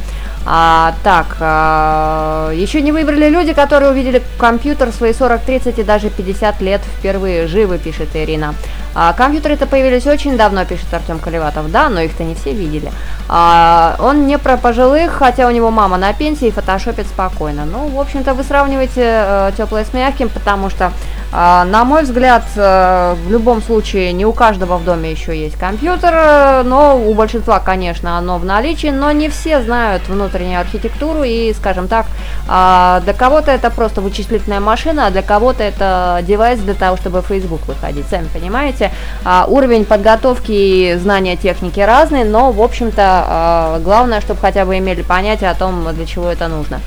А, 0.50 0.95
так, 1.04 1.36
а, 1.41 2.52
еще 2.54 2.82
не 2.82 2.93
выбрали 2.93 3.28
люди, 3.28 3.52
которые 3.52 3.91
увидели 3.91 4.24
компьютер 4.38 4.93
свои 4.93 5.12
40, 5.12 5.41
30 5.41 5.80
и 5.80 5.84
даже 5.84 6.10
50 6.10 6.62
лет 6.62 6.80
впервые 7.00 7.48
живы, 7.48 7.78
пишет 7.78 8.16
Ирина. 8.16 8.56
А, 8.95 9.14
компьютеры-то 9.14 9.68
появились 9.68 10.08
очень 10.08 10.38
давно, 10.38 10.66
пишет 10.66 10.91
Артем 10.91 11.20
Колеватов. 11.20 11.70
Да, 11.70 11.88
но 11.89 12.00
их-то 12.00 12.24
не 12.24 12.34
все 12.34 12.54
видели. 12.54 12.91
А, 13.30 13.95
он 14.00 14.26
не 14.26 14.39
про 14.39 14.58
пожилых, 14.58 15.12
хотя 15.12 15.48
у 15.48 15.52
него 15.52 15.70
мама 15.70 15.98
на 15.98 16.14
пенсии 16.14 16.48
и 16.48 16.52
фотошопит 16.52 17.06
спокойно. 17.06 17.66
Ну, 17.66 17.89
в 17.89 18.00
общем-то, 18.00 18.34
вы 18.34 18.43
сравниваете 18.43 19.04
э, 19.04 19.52
теплое 19.56 19.86
с 19.86 19.93
мягким, 19.93 20.30
потому 20.30 20.72
что, 20.72 20.91
а, 21.32 21.66
на 21.66 21.84
мой 21.84 22.04
взгляд, 22.04 22.45
э, 22.56 23.16
в 23.24 23.32
любом 23.32 23.62
случае 23.62 24.14
не 24.14 24.26
у 24.26 24.32
каждого 24.32 24.78
в 24.78 24.84
доме 24.84 25.12
еще 25.12 25.38
есть 25.38 25.58
компьютер, 25.60 26.14
э, 26.16 26.64
но 26.64 26.98
у 26.98 27.14
большинства, 27.14 27.60
конечно, 27.60 28.18
оно 28.18 28.39
в 28.39 28.45
наличии, 28.45 28.88
но 28.88 29.12
не 29.12 29.30
все 29.30 29.62
знают 29.62 30.08
внутреннюю 30.38 30.62
архитектуру 30.62 31.24
и, 31.24 31.54
скажем 31.54 31.88
так, 31.88 32.06
а, 32.48 33.02
для 33.04 33.14
кого-то 33.14 33.52
это 33.52 33.70
просто 33.70 34.02
вычислительная 34.02 34.60
машина, 34.60 35.08
а 35.08 35.10
для 35.12 35.22
кого-то 35.22 35.64
это 35.64 36.20
девайс 36.22 36.60
для 36.60 36.74
того, 36.74 36.98
чтобы 36.98 37.22
в 37.22 37.26
Facebook 37.26 37.68
выходить, 37.68 38.06
сами 38.08 38.28
понимаете. 38.28 38.92
А, 39.26 39.46
уровень 39.48 39.86
подготовки 39.86 40.52
и 40.52 40.96
знания 40.96 41.36
техники 41.36 41.80
разный, 41.80 42.24
но, 42.24 42.52
в 42.52 42.62
общем-то, 42.62 43.02
а, 43.02 43.80
главное, 43.80 44.22
чтобы 44.22 44.40
хотя 44.40 44.66
бы 44.66 44.78
имели 44.78 45.02
понятие 45.02 45.50
о 45.50 45.56
том, 45.56 45.94
для 45.94 46.06
чего 46.06 46.30
это 46.30 46.48
нужно. 46.48 46.80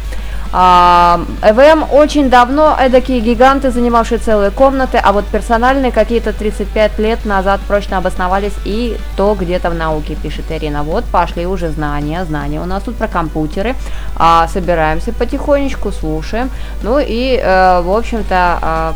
А, 0.53 1.21
ЭВМ 1.43 1.85
очень 1.93 2.29
давно 2.29 2.77
эдакие 2.79 3.21
гиганты, 3.21 3.71
занимавшие 3.71 4.19
целые 4.19 4.51
комнаты, 4.51 4.99
а 5.03 5.13
вот 5.13 5.25
персональные 5.27 5.93
какие-то 5.93 6.33
35 6.33 6.99
лет 6.99 7.25
назад 7.25 7.61
прочно 7.69 7.99
обосновались 7.99 8.55
и 8.65 8.97
то 9.17 9.37
где-то 9.39 9.71
в 9.71 9.75
науке, 9.75 10.17
пишет 10.17 10.47
Ирина. 10.51 10.83
Вот 10.83 11.05
пошли 11.05 11.47
уже 11.47 11.71
знания, 11.71 12.25
знания. 12.25 12.61
У 12.61 12.67
нас 12.67 12.83
тут 12.83 12.97
про 12.97 13.07
компьютеры. 13.07 13.75
А, 14.17 14.49
собираемся 14.49 15.13
потихонечку, 15.13 15.93
слушаем. 15.93 16.51
Ну 16.83 16.99
и, 16.99 17.41
э, 17.41 17.81
в 17.83 17.91
общем-то, 17.91 18.59
а, 18.63 18.95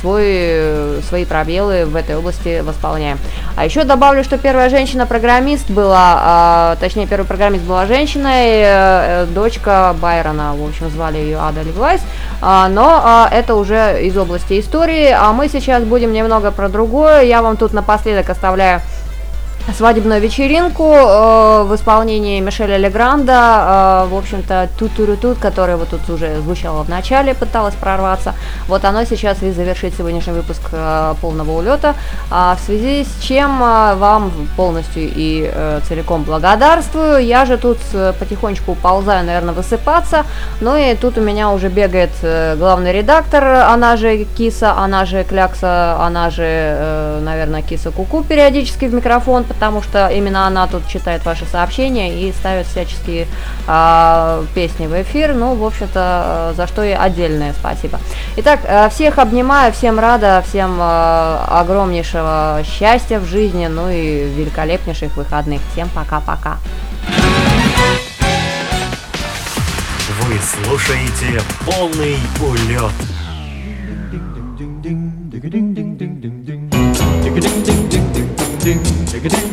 свой, 0.00 1.00
свои 1.08 1.24
пробелы 1.24 1.84
в 1.86 1.94
этой 1.96 2.16
области 2.16 2.60
восполняем. 2.60 3.18
А 3.56 3.64
еще 3.64 3.84
добавлю, 3.84 4.24
что 4.24 4.38
первая 4.38 4.68
женщина-программист 4.68 5.70
была, 5.70 6.18
а, 6.20 6.76
точнее, 6.80 7.06
первый 7.06 7.26
программист 7.26 7.64
была 7.64 7.86
женщиной, 7.86 8.62
э, 8.62 8.64
э, 8.66 9.26
дочка 9.34 9.94
Байрона, 10.00 10.54
в 10.54 10.64
общем, 10.64 10.87
звали 10.90 11.18
ее 11.18 11.38
Ада 11.38 11.62
Левайс, 11.62 12.00
а, 12.40 12.68
но 12.68 13.00
а, 13.02 13.28
это 13.30 13.54
уже 13.54 14.02
из 14.02 14.16
области 14.16 14.60
истории, 14.60 15.10
а 15.10 15.32
мы 15.32 15.48
сейчас 15.48 15.84
будем 15.84 16.12
немного 16.12 16.50
про 16.50 16.68
другое. 16.68 17.22
Я 17.22 17.42
вам 17.42 17.56
тут 17.56 17.72
напоследок 17.72 18.30
оставляю 18.30 18.80
свадебную 19.76 20.20
вечеринку 20.20 20.92
э, 20.92 21.62
в 21.64 21.74
исполнении 21.74 22.40
Мишеля 22.40 22.76
Легранда, 22.76 24.04
э, 24.06 24.08
в 24.08 24.16
общем-то, 24.16 24.68
тут 24.78 24.94
тут 24.94 25.20
тут 25.20 25.38
который 25.38 25.76
вот 25.76 25.88
тут 25.88 26.08
уже 26.10 26.40
звучало 26.40 26.82
в 26.82 26.88
начале, 26.88 27.34
пыталась 27.34 27.74
прорваться. 27.74 28.34
Вот 28.66 28.84
оно 28.84 29.04
сейчас 29.04 29.42
и 29.42 29.50
завершит 29.50 29.94
сегодняшний 29.96 30.32
выпуск 30.32 30.62
э, 30.72 31.14
полного 31.20 31.58
улета, 31.58 31.94
а 32.30 32.56
в 32.56 32.60
связи 32.60 33.04
с 33.04 33.22
чем 33.22 33.62
э, 33.62 33.94
вам 33.94 34.32
полностью 34.56 35.02
и 35.04 35.50
э, 35.52 35.80
целиком 35.88 36.22
благодарствую. 36.22 37.24
Я 37.24 37.44
же 37.44 37.58
тут 37.58 37.78
э, 37.92 38.12
потихонечку 38.18 38.72
уползаю, 38.72 39.24
наверное, 39.24 39.54
высыпаться. 39.54 40.24
Ну 40.60 40.76
и 40.76 40.94
тут 40.94 41.18
у 41.18 41.20
меня 41.20 41.50
уже 41.50 41.68
бегает 41.68 42.10
э, 42.22 42.56
главный 42.56 42.92
редактор, 42.92 43.44
она 43.44 43.96
же 43.96 44.24
Киса, 44.36 44.72
она 44.72 45.04
же 45.04 45.24
Клякса, 45.24 45.96
она 46.00 46.30
же, 46.30 46.44
э, 46.44 47.20
наверное, 47.22 47.62
Киса 47.62 47.90
Куку 47.90 48.22
периодически 48.22 48.86
в 48.86 48.94
микрофон, 48.94 49.44
потому 49.58 49.82
что 49.82 50.06
именно 50.06 50.46
она 50.46 50.68
тут 50.68 50.86
читает 50.86 51.24
ваши 51.24 51.44
сообщения 51.44 52.22
и 52.22 52.32
ставит 52.32 52.68
всяческие 52.68 53.26
а, 53.66 54.44
песни 54.54 54.86
в 54.86 55.02
эфир. 55.02 55.34
Ну, 55.34 55.56
в 55.56 55.64
общем-то, 55.64 56.52
э, 56.52 56.54
за 56.56 56.68
что 56.68 56.84
ей 56.84 56.96
отдельное 56.96 57.52
спасибо. 57.58 57.98
Итак, 58.36 58.60
э, 58.62 58.88
всех 58.88 59.18
обнимаю, 59.18 59.72
всем 59.72 59.98
рада, 59.98 60.44
всем 60.48 60.78
э, 60.80 61.38
огромнейшего 61.48 62.60
счастья 62.64 63.18
в 63.18 63.24
жизни, 63.24 63.66
ну 63.66 63.90
и 63.90 64.28
великолепнейших 64.28 65.16
выходных. 65.16 65.60
Всем 65.72 65.88
пока-пока. 65.88 66.58
Вы 70.20 70.38
слушаете 70.38 71.42
полный 71.66 72.16
улет. 72.40 72.92
Ding 78.68 79.47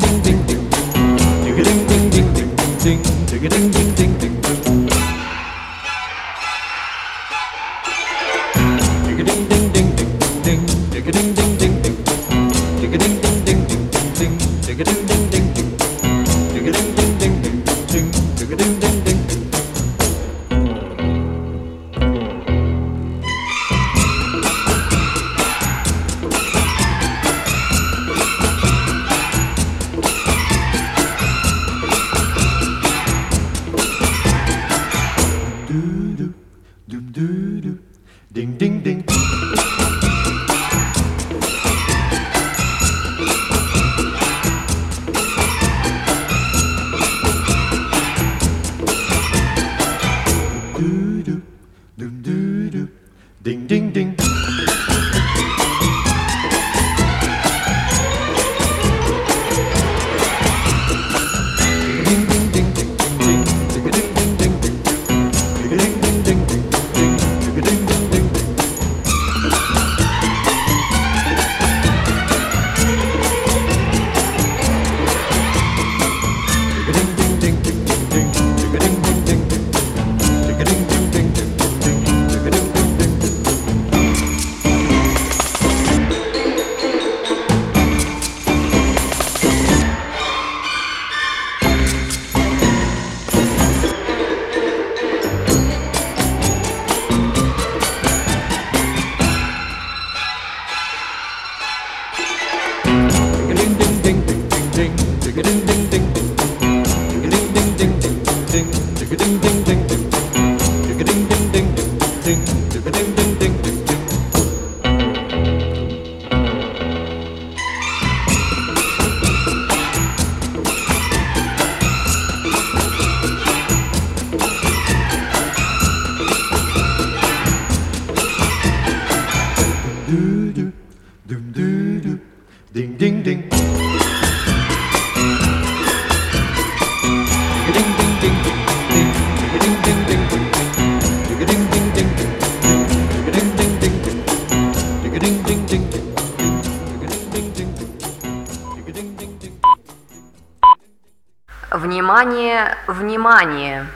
Внимание, 152.25 152.75
внимание! 152.87 153.87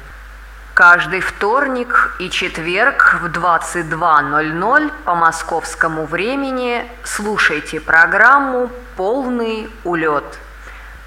Каждый 0.75 1.19
вторник 1.19 2.15
и 2.19 2.29
четверг 2.29 3.17
в 3.23 3.25
22.00 3.25 4.91
по 5.03 5.15
московскому 5.15 6.05
времени 6.05 6.85
слушайте 7.03 7.79
программу 7.79 8.69
«Полный 8.95 9.67
улет». 9.83 10.37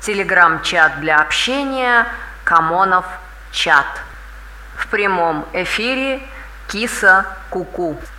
Телеграм-чат 0.00 0.98
для 0.98 1.20
общения 1.20 2.08
«Камонов 2.42 3.06
чат». 3.52 3.86
В 4.76 4.88
прямом 4.88 5.46
эфире 5.52 6.20
Киса 6.66 7.24
Куку. 7.50 7.92
-ку. 7.92 8.11